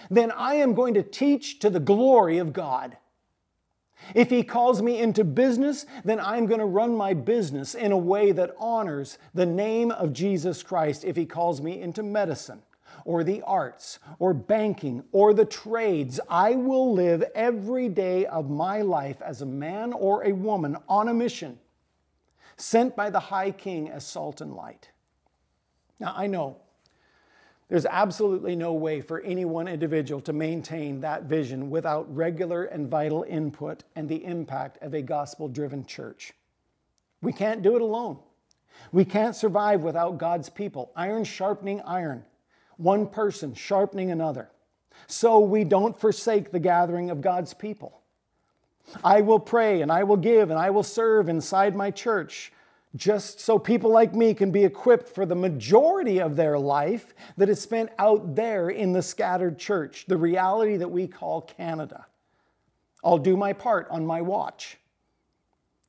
then 0.09 0.31
I 0.31 0.55
am 0.55 0.73
going 0.73 0.93
to 0.93 1.03
teach 1.03 1.59
to 1.59 1.69
the 1.69 1.79
glory 1.79 2.37
of 2.37 2.53
God. 2.53 2.97
If 4.13 4.29
He 4.29 4.43
calls 4.43 4.81
me 4.81 4.99
into 4.99 5.23
business, 5.23 5.85
then 6.05 6.19
I'm 6.19 6.45
going 6.45 6.59
to 6.59 6.65
run 6.65 6.95
my 6.95 7.13
business 7.13 7.75
in 7.75 7.91
a 7.91 7.97
way 7.97 8.31
that 8.31 8.55
honors 8.59 9.17
the 9.33 9.45
name 9.45 9.91
of 9.91 10.13
Jesus 10.13 10.63
Christ. 10.63 11.03
If 11.03 11.15
He 11.15 11.25
calls 11.25 11.61
me 11.61 11.81
into 11.81 12.03
medicine, 12.03 12.61
or 13.07 13.23
the 13.23 13.41
arts 13.43 13.99
or 14.19 14.33
banking 14.33 15.01
or 15.13 15.33
the 15.33 15.45
trades. 15.45 16.19
I 16.29 16.55
will 16.55 16.93
live 16.93 17.23
every 17.33 17.87
day 17.87 18.25
of 18.25 18.49
my 18.49 18.81
life 18.81 19.21
as 19.21 19.41
a 19.41 19.45
man 19.45 19.93
or 19.93 20.25
a 20.25 20.33
woman 20.33 20.75
on 20.89 21.07
a 21.07 21.13
mission, 21.13 21.57
sent 22.57 22.97
by 22.97 23.09
the 23.09 23.21
High 23.21 23.51
King 23.51 23.89
as 23.89 24.05
salt 24.05 24.41
and 24.41 24.53
light. 24.53 24.91
Now, 26.01 26.13
I 26.17 26.27
know 26.27 26.57
there's 27.69 27.85
absolutely 27.85 28.57
no 28.57 28.73
way 28.73 28.99
for 28.99 29.21
any 29.21 29.45
one 29.45 29.69
individual 29.69 30.19
to 30.21 30.33
maintain 30.33 30.99
that 30.99 31.23
vision 31.23 31.69
without 31.69 32.13
regular 32.13 32.65
and 32.65 32.89
vital 32.89 33.23
input 33.23 33.85
and 33.95 34.09
the 34.09 34.25
impact 34.25 34.83
of 34.83 34.93
a 34.93 35.01
gospel 35.01 35.47
driven 35.47 35.85
church. 35.85 36.33
We 37.21 37.31
can't 37.31 37.61
do 37.61 37.77
it 37.77 37.81
alone. 37.81 38.19
We 38.91 39.05
can't 39.05 39.35
survive 39.35 39.81
without 39.81 40.17
God's 40.17 40.49
people, 40.49 40.91
iron 40.93 41.23
sharpening 41.23 41.79
iron 41.81 42.25
one 42.77 43.07
person 43.07 43.53
sharpening 43.53 44.11
another, 44.11 44.49
so 45.07 45.39
we 45.39 45.63
don't 45.63 45.99
forsake 45.99 46.51
the 46.51 46.59
gathering 46.59 47.09
of 47.09 47.21
God's 47.21 47.53
people. 47.53 48.01
I 49.03 49.21
will 49.21 49.39
pray 49.39 49.81
and 49.81 49.91
I 49.91 50.03
will 50.03 50.17
give 50.17 50.49
and 50.49 50.57
I 50.57 50.69
will 50.69 50.83
serve 50.83 51.27
inside 51.27 51.75
my 51.75 51.91
church 51.91 52.51
just 52.95 53.39
so 53.41 53.59
people 53.59 53.91
like 53.91 54.15
me 54.15 54.33
can 54.33 54.49
be 54.49 54.63
equipped 54.63 55.09
for 55.09 55.25
the 55.25 55.35
majority 55.35 56.19
of 56.19 56.35
their 56.35 56.57
life 56.57 57.13
that 57.35 57.49
is 57.49 57.61
spent 57.61 57.89
out 57.99 58.35
there 58.35 58.69
in 58.69 58.93
the 58.93 59.01
scattered 59.01 59.59
church, 59.59 60.05
the 60.07 60.17
reality 60.17 60.77
that 60.77 60.89
we 60.89 61.07
call 61.07 61.41
Canada. 61.41 62.05
I'll 63.03 63.17
do 63.17 63.37
my 63.37 63.53
part 63.53 63.87
on 63.91 64.05
my 64.05 64.21
watch 64.21 64.77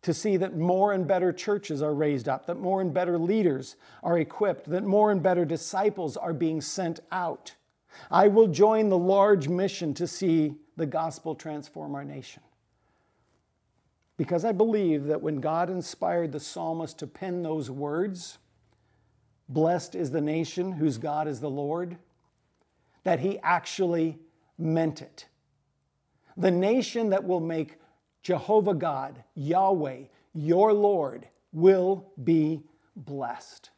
to 0.03 0.15
see 0.15 0.37
that 0.37 0.57
more 0.57 0.93
and 0.93 1.07
better 1.07 1.33
churches 1.33 1.83
are 1.83 1.95
raised 1.95 2.29
up, 2.29 2.47
that 2.47 2.59
more 2.59 2.81
and 2.81 2.95
better 2.95 3.19
leaders 3.19 3.77
are 4.03 4.19
equipped, 4.19 4.71
that 4.71 4.85
more 4.85 5.11
and 5.11 5.23
better 5.23 5.45
disciples 5.45 6.17
are 6.17 6.33
being 6.33 6.61
sent 6.61 7.01
out. 7.11 7.55
I 8.11 8.29
will 8.29 8.47
join 8.47 8.89
the 8.89 8.99
large 8.99 9.49
mission 9.49 9.95
to 9.95 10.07
see 10.07 10.55
the 10.77 10.87
gospel 10.87 11.35
transform 11.35 11.95
our 11.95 12.05
nation. 12.05 12.43
Because 14.17 14.45
I 14.45 14.53
believe 14.53 15.05
that 15.05 15.23
when 15.23 15.41
God 15.41 15.71
inspired 15.71 16.33
the 16.33 16.41
psalmist 16.41 16.99
to 16.99 17.07
pen 17.07 17.43
those 17.43 17.71
words, 17.71 18.39
blessed 19.49 19.95
is 19.95 20.11
the 20.11 20.21
nation 20.21 20.73
whose 20.73 20.99
God 20.99 21.27
is 21.29 21.41
the 21.41 21.51
Lord, 21.51 21.97
that 23.05 23.21
he 23.21 23.39
actually 23.41 24.19
meant 24.59 25.03
it. 25.03 25.27
The 26.37 26.51
nation 26.51 27.11
that 27.11 27.25
will 27.25 27.41
make 27.41 27.79
Jehovah 28.23 28.75
God, 28.75 29.23
Yahweh, 29.35 30.03
your 30.35 30.73
Lord, 30.73 31.29
will 31.53 32.13
be 32.23 32.63
blessed. 32.97 33.71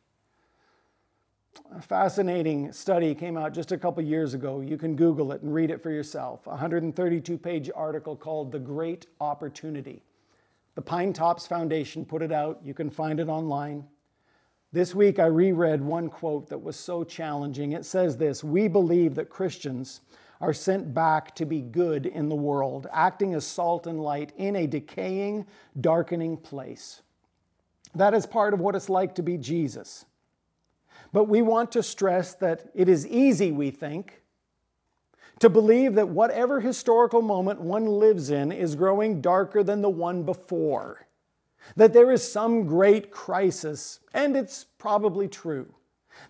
A 1.76 1.80
fascinating 1.80 2.72
study 2.72 3.14
came 3.14 3.36
out 3.36 3.52
just 3.52 3.70
a 3.70 3.78
couple 3.78 4.02
years 4.02 4.34
ago. 4.34 4.60
You 4.60 4.76
can 4.76 4.96
Google 4.96 5.30
it 5.32 5.42
and 5.42 5.54
read 5.54 5.70
it 5.70 5.82
for 5.82 5.90
yourself. 5.90 6.46
A 6.46 6.50
132 6.50 7.38
page 7.38 7.70
article 7.74 8.16
called 8.16 8.50
The 8.50 8.58
Great 8.58 9.06
Opportunity. 9.20 10.02
The 10.74 10.82
Pinetops 10.82 11.46
Foundation 11.46 12.04
put 12.04 12.22
it 12.22 12.32
out. 12.32 12.60
You 12.64 12.74
can 12.74 12.90
find 12.90 13.20
it 13.20 13.28
online. 13.28 13.84
This 14.72 14.94
week 14.94 15.18
I 15.18 15.26
reread 15.26 15.80
one 15.80 16.08
quote 16.08 16.48
that 16.48 16.62
was 16.62 16.76
so 16.76 17.04
challenging. 17.04 17.72
It 17.72 17.84
says 17.84 18.16
this 18.16 18.42
We 18.42 18.68
believe 18.68 19.14
that 19.16 19.28
Christians 19.28 20.00
are 20.40 20.54
sent 20.54 20.94
back 20.94 21.34
to 21.34 21.44
be 21.44 21.60
good 21.60 22.06
in 22.06 22.28
the 22.28 22.34
world, 22.34 22.86
acting 22.92 23.34
as 23.34 23.46
salt 23.46 23.86
and 23.86 24.00
light 24.00 24.32
in 24.36 24.56
a 24.56 24.66
decaying, 24.66 25.46
darkening 25.80 26.36
place. 26.36 27.02
That 27.94 28.14
is 28.14 28.24
part 28.24 28.54
of 28.54 28.60
what 28.60 28.74
it's 28.74 28.88
like 28.88 29.14
to 29.16 29.22
be 29.22 29.36
Jesus. 29.36 30.06
But 31.12 31.24
we 31.24 31.42
want 31.42 31.72
to 31.72 31.82
stress 31.82 32.34
that 32.34 32.70
it 32.74 32.88
is 32.88 33.06
easy, 33.06 33.52
we 33.52 33.70
think, 33.70 34.22
to 35.40 35.50
believe 35.50 35.94
that 35.94 36.08
whatever 36.08 36.60
historical 36.60 37.20
moment 37.20 37.60
one 37.60 37.86
lives 37.86 38.30
in 38.30 38.52
is 38.52 38.74
growing 38.74 39.20
darker 39.20 39.62
than 39.62 39.82
the 39.82 39.90
one 39.90 40.22
before. 40.22 41.06
That 41.76 41.92
there 41.92 42.10
is 42.10 42.30
some 42.30 42.66
great 42.66 43.10
crisis, 43.10 44.00
and 44.14 44.36
it's 44.36 44.64
probably 44.78 45.28
true. 45.28 45.74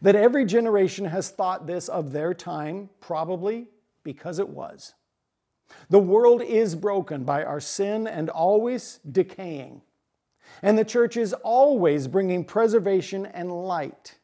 That 0.02 0.16
every 0.16 0.44
generation 0.44 1.04
has 1.06 1.30
thought 1.30 1.66
this 1.66 1.88
of 1.88 2.12
their 2.12 2.34
time, 2.34 2.88
probably 3.00 3.68
because 4.04 4.38
it 4.38 4.48
was. 4.48 4.94
The 5.88 5.98
world 5.98 6.42
is 6.42 6.74
broken 6.74 7.24
by 7.24 7.44
our 7.44 7.60
sin 7.60 8.06
and 8.06 8.28
always 8.28 9.00
decaying. 9.10 9.82
And 10.62 10.76
the 10.76 10.84
church 10.84 11.16
is 11.16 11.32
always 11.32 12.08
bringing 12.08 12.44
preservation 12.44 13.26
and 13.26 13.52
light. 13.52 14.18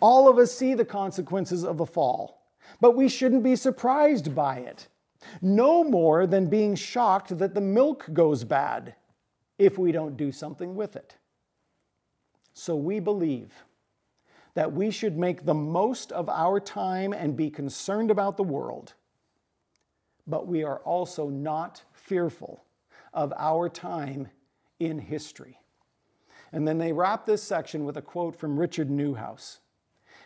All 0.00 0.28
of 0.28 0.38
us 0.38 0.52
see 0.52 0.74
the 0.74 0.84
consequences 0.84 1.64
of 1.64 1.78
the 1.78 1.86
fall, 1.86 2.48
but 2.80 2.96
we 2.96 3.08
shouldn't 3.08 3.42
be 3.42 3.56
surprised 3.56 4.34
by 4.34 4.58
it. 4.58 4.88
No 5.40 5.84
more 5.84 6.26
than 6.26 6.48
being 6.48 6.74
shocked 6.74 7.38
that 7.38 7.54
the 7.54 7.60
milk 7.60 8.06
goes 8.12 8.44
bad 8.44 8.94
if 9.58 9.78
we 9.78 9.92
don't 9.92 10.16
do 10.16 10.32
something 10.32 10.74
with 10.74 10.96
it. 10.96 11.16
So 12.52 12.76
we 12.76 13.00
believe 13.00 13.52
that 14.54 14.72
we 14.72 14.90
should 14.90 15.16
make 15.16 15.44
the 15.44 15.54
most 15.54 16.12
of 16.12 16.28
our 16.28 16.60
time 16.60 17.12
and 17.12 17.36
be 17.36 17.50
concerned 17.50 18.10
about 18.10 18.36
the 18.36 18.44
world. 18.44 18.94
But 20.26 20.46
we 20.46 20.62
are 20.62 20.78
also 20.78 21.28
not 21.28 21.82
fearful 21.92 22.64
of 23.12 23.32
our 23.36 23.68
time 23.68 24.28
in 24.78 24.98
history. 24.98 25.58
And 26.52 26.66
then 26.66 26.78
they 26.78 26.92
wrap 26.92 27.26
this 27.26 27.42
section 27.42 27.84
with 27.84 27.96
a 27.96 28.02
quote 28.02 28.36
from 28.36 28.58
Richard 28.58 28.88
Neuhaus. 28.88 29.58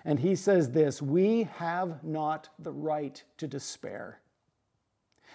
And 0.05 0.21
he 0.21 0.37
says 0.37 0.71
this 0.71 1.01
We 1.01 1.49
have 1.57 2.05
not 2.05 2.51
the 2.59 2.73
right 2.73 3.23
to 3.39 3.49
despair, 3.49 4.21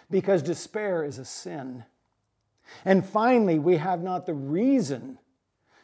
because 0.09 0.43
despair 0.43 1.03
is 1.03 1.17
a 1.17 1.25
sin. 1.25 1.83
And 2.85 3.05
finally, 3.05 3.59
we 3.59 3.77
have 3.77 4.01
not 4.01 4.25
the 4.25 4.33
reason 4.33 5.17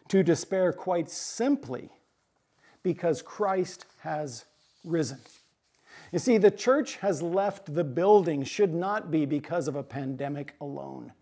to 0.08 0.24
despair 0.24 0.72
quite 0.72 1.10
simply 1.10 1.92
because 2.84 3.22
Christ 3.22 3.86
has 4.02 4.46
risen. 4.84 5.20
You 6.12 6.20
see, 6.20 6.38
the 6.38 6.52
church 6.52 6.98
has 6.98 7.22
left 7.22 7.74
the 7.74 7.84
building 7.84 8.44
should 8.44 8.74
not 8.74 9.12
be 9.12 9.26
because 9.26 9.68
of 9.68 9.76
a 9.76 9.84
pandemic 9.84 10.56
alone. 10.60 11.14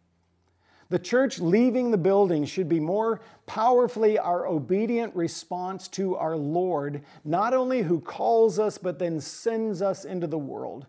The 0.89 0.99
church 0.99 1.39
leaving 1.39 1.91
the 1.91 1.97
building 1.97 2.45
should 2.45 2.69
be 2.69 2.79
more 2.79 3.19
powerfully 3.45 4.17
our 4.17 4.47
obedient 4.47 5.13
response 5.15 5.89
to 5.89 6.15
our 6.15 6.37
Lord, 6.37 7.03
not 7.25 7.53
only 7.53 7.81
who 7.81 7.99
calls 7.99 8.57
us, 8.57 8.77
but 8.77 8.97
then 8.97 9.19
sends 9.19 9.81
us 9.81 10.05
into 10.05 10.27
the 10.27 10.37
world. 10.37 10.85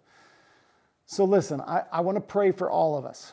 So, 1.07 1.25
listen, 1.25 1.61
I, 1.61 1.83
I 1.91 2.01
want 2.03 2.17
to 2.17 2.21
pray 2.21 2.53
for 2.53 2.71
all 2.71 2.97
of 2.97 3.05
us. 3.05 3.33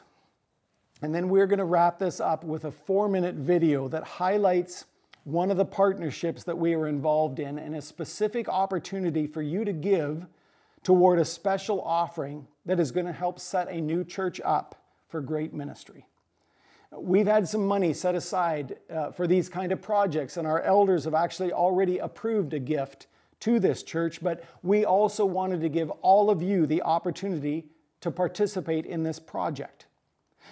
And 1.01 1.13
then 1.13 1.29
we're 1.29 1.45
going 1.45 1.59
to 1.59 1.65
wrap 1.65 1.99
this 1.99 2.19
up 2.19 2.43
with 2.43 2.65
a 2.65 2.71
four 2.71 3.09
minute 3.09 3.35
video 3.35 3.87
that 3.89 4.03
highlights 4.03 4.85
one 5.25 5.49
of 5.49 5.57
the 5.57 5.65
partnerships 5.65 6.43
that 6.43 6.57
we 6.57 6.75
are 6.75 6.87
involved 6.87 7.39
in 7.39 7.57
and 7.57 7.75
a 7.75 7.81
specific 7.81 8.47
opportunity 8.47 9.25
for 9.25 9.41
you 9.41 9.65
to 9.65 9.73
give 9.73 10.25
toward 10.83 11.17
a 11.19 11.25
special 11.25 11.81
offering 11.81 12.47
that 12.65 12.79
is 12.79 12.91
going 12.91 13.07
to 13.07 13.11
help 13.11 13.39
set 13.39 13.67
a 13.69 13.81
new 13.81 14.03
church 14.03 14.39
up 14.45 14.85
for 15.07 15.21
great 15.21 15.51
ministry. 15.51 16.05
We've 16.95 17.25
had 17.25 17.47
some 17.47 17.65
money 17.65 17.91
set 17.91 18.13
aside 18.13 18.77
uh, 18.89 19.11
for 19.11 19.25
these 19.25 19.49
kind 19.49 19.71
of 19.71 19.81
projects, 19.81 20.37
and 20.37 20.47
our 20.47 20.61
elders 20.61 21.05
have 21.05 21.15
actually 21.15 21.51
already 21.51 21.97
approved 21.97 22.53
a 22.53 22.59
gift 22.59 23.07
to 23.41 23.59
this 23.59 23.81
church, 23.81 24.21
but 24.21 24.43
we 24.61 24.85
also 24.85 25.25
wanted 25.25 25.59
to 25.61 25.69
give 25.69 25.89
all 26.01 26.29
of 26.29 26.43
you 26.43 26.67
the 26.67 26.83
opportunity 26.83 27.65
to 28.01 28.11
participate 28.11 28.85
in 28.85 29.01
this 29.01 29.19
project. 29.19 29.84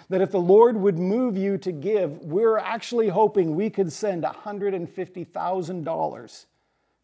That 0.08 0.20
if 0.20 0.30
the 0.30 0.40
Lord 0.40 0.76
would 0.76 0.98
move 0.98 1.36
you 1.36 1.58
to 1.58 1.72
give, 1.72 2.22
we're 2.22 2.58
actually 2.58 3.08
hoping 3.08 3.54
we 3.54 3.70
could 3.70 3.92
send 3.92 4.24
$150,000 4.24 6.46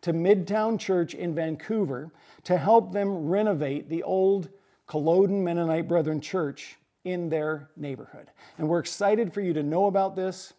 to 0.03 0.13
Midtown 0.13 0.79
Church 0.79 1.15
in 1.15 1.35
Vancouver 1.35 2.13
to 2.45 2.57
help 2.57 2.93
them 2.93 3.29
renovate 3.29 3.89
the 3.89 4.03
old 4.03 4.49
Culloden 4.87 5.45
Mennonite 5.45 5.89
Brethren 5.89 6.21
Church 6.21 6.77
in 7.05 7.29
their 7.29 7.71
neighborhood. 7.77 8.31
And 8.59 8.69
we're 8.69 8.81
excited 8.81 9.33
for 9.33 9.41
you 9.41 9.53
to 9.55 9.63
know 9.63 9.87
about 9.87 10.17
this 10.17 10.53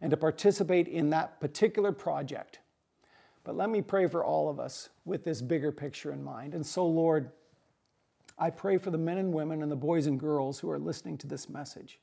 and 0.00 0.10
to 0.10 0.16
participate 0.16 0.88
in 0.88 1.10
that 1.10 1.40
particular 1.40 1.92
project. 1.92 2.58
But 3.44 3.56
let 3.56 3.70
me 3.70 3.80
pray 3.80 4.08
for 4.08 4.24
all 4.24 4.50
of 4.50 4.58
us 4.58 4.88
with 5.04 5.24
this 5.24 5.40
bigger 5.40 5.72
picture 5.72 6.12
in 6.12 6.22
mind. 6.22 6.52
And 6.52 6.66
so, 6.66 6.86
Lord, 6.86 7.30
I 8.38 8.50
pray 8.50 8.78
for 8.78 8.90
the 8.90 8.98
men 8.98 9.18
and 9.18 9.32
women 9.32 9.62
and 9.62 9.70
the 9.70 9.76
boys 9.76 10.06
and 10.06 10.20
girls 10.20 10.58
who 10.58 10.70
are 10.70 10.78
listening 10.78 11.18
to 11.18 11.26
this 11.26 11.48
message. 11.48 11.98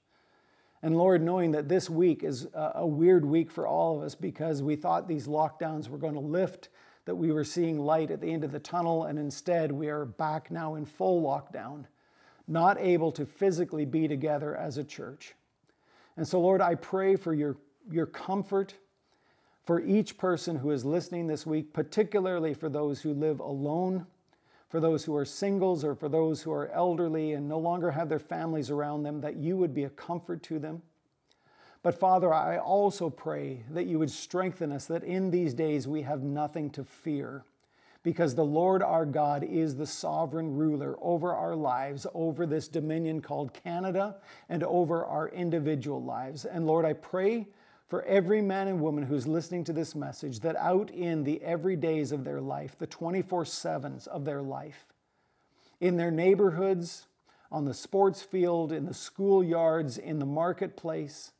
And 0.82 0.98
Lord, 0.98 1.22
knowing 1.22 1.52
that 1.52 1.70
this 1.70 1.90
week 1.90 2.24
is 2.24 2.48
a 2.54 2.86
weird 2.86 3.24
week 3.24 3.52
for 3.52 3.68
all 3.68 3.98
of 3.98 4.04
us 4.04 4.16
because 4.16 4.62
we 4.62 4.76
thought 4.76 5.08
these 5.08 5.28
lockdowns 5.28 5.88
were 5.88 5.98
going 5.98 6.16
to 6.16 6.20
lift, 6.20 6.70
that 7.06 7.16
we 7.16 7.32
were 7.32 7.46
seeing 7.46 7.80
light 7.80 8.12
at 8.12 8.20
the 8.20 8.32
end 8.32 8.44
of 8.44 8.52
the 8.52 8.60
tunnel, 8.60 9.06
and 9.06 9.18
instead 9.18 9.72
we 9.72 9.90
are 9.90 10.06
back 10.06 10.52
now 10.52 10.76
in 10.76 10.86
full 10.86 11.22
lockdown 11.22 11.86
not 12.48 12.80
able 12.80 13.12
to 13.12 13.26
physically 13.26 13.86
be 13.86 14.08
together 14.08 14.56
as 14.56 14.78
a 14.78 14.84
church. 14.84 15.34
And 16.18 16.28
so, 16.28 16.40
Lord, 16.40 16.62
I 16.62 16.76
pray 16.76 17.16
for 17.16 17.34
your, 17.34 17.58
your 17.90 18.06
comfort 18.06 18.76
for 19.66 19.82
each 19.82 20.18
person 20.18 20.58
who 20.58 20.72
is 20.72 20.84
listening 20.84 21.28
this 21.28 21.46
week, 21.46 21.74
particularly 21.74 22.54
for 22.54 22.70
those 22.70 23.02
who 23.02 23.14
live 23.14 23.40
alone, 23.40 24.06
for 24.74 24.80
those 24.80 25.06
who 25.06 25.16
are 25.16 25.24
singles, 25.24 25.84
or 25.84 25.94
for 25.94 26.10
those 26.10 26.42
who 26.42 26.52
are 26.52 26.68
elderly 26.70 27.34
and 27.34 27.48
no 27.48 27.60
longer 27.60 27.92
have 27.92 28.10
their 28.10 28.18
families 28.18 28.72
around 28.72 29.04
them, 29.04 29.22
that 29.22 29.36
you 29.36 29.56
would 29.56 29.72
be 29.72 29.84
a 29.84 29.90
comfort 29.92 30.42
to 30.42 30.58
them. 30.58 30.82
But 31.84 32.00
Father, 32.00 32.34
I 32.34 32.58
also 32.58 33.12
pray 33.12 33.66
that 33.70 33.86
you 33.86 34.00
would 34.00 34.10
strengthen 34.10 34.72
us, 34.72 34.88
that 34.88 35.04
in 35.04 35.30
these 35.30 35.54
days 35.54 35.88
we 35.88 36.02
have 36.02 36.24
nothing 36.24 36.72
to 36.72 36.84
fear 36.84 37.46
because 38.02 38.34
the 38.34 38.44
Lord 38.44 38.82
our 38.82 39.06
God 39.06 39.44
is 39.44 39.76
the 39.76 39.86
sovereign 39.86 40.56
ruler 40.58 40.98
over 41.02 41.36
our 41.36 41.56
lives, 41.56 42.08
over 42.16 42.48
this 42.48 42.68
dominion 42.68 43.22
called 43.22 43.54
Canada, 43.54 44.16
and 44.50 44.64
over 44.64 45.06
our 45.06 45.30
individual 45.30 46.02
lives. 46.02 46.46
And 46.46 46.66
Lord, 46.66 46.84
I 46.84 46.94
pray 46.94 47.46
for 47.88 48.04
every 48.04 48.42
man 48.42 48.68
and 48.68 48.82
woman 48.82 49.04
who's 49.04 49.28
listening 49.28 49.64
to 49.66 49.74
this 49.74 49.96
message 49.96 50.40
that 50.40 50.56
out 50.56 50.90
in 50.92 51.24
the 51.24 51.42
everydays 51.46 52.12
of 52.12 52.24
their 52.24 52.42
life, 52.42 52.78
the 52.78 52.88
24 52.88 53.44
7s 53.44 54.08
of 54.08 54.26
their 54.26 54.42
life, 54.42 54.86
in 55.80 55.98
their 55.98 56.12
neighborhoods, 56.12 57.08
on 57.52 57.66
the 57.66 57.74
sports 57.74 58.22
field, 58.22 58.72
in 58.72 58.86
the 58.86 58.94
schoolyards, 58.94 60.00
in 60.00 60.20
the 60.20 60.26
marketplace, 60.26 61.32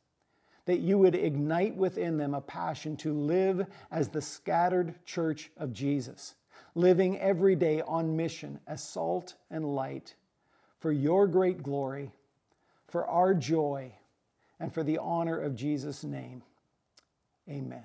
that 0.66 0.80
you 0.80 0.96
would 0.98 1.14
ignite 1.14 1.76
within 1.76 2.16
them 2.16 2.34
a 2.34 2.40
passion 2.40 2.96
to 2.96 3.12
live 3.12 3.66
as 3.90 4.08
the 4.08 4.22
scattered 4.22 4.94
church 5.04 5.50
of 5.56 5.72
Jesus 5.72 6.34
living 6.74 7.18
every 7.20 7.54
day 7.54 7.82
on 7.82 8.16
mission 8.16 8.58
as 8.66 8.82
salt 8.82 9.34
and 9.50 9.74
light 9.74 10.14
for 10.80 10.92
your 10.92 11.26
great 11.26 11.62
glory, 11.62 12.10
for 12.88 13.06
our 13.06 13.32
joy, 13.34 13.92
and 14.60 14.72
for 14.72 14.82
the 14.82 14.98
honor 14.98 15.38
of 15.38 15.54
Jesus' 15.54 16.04
name. 16.04 16.42
Amen. 17.48 17.84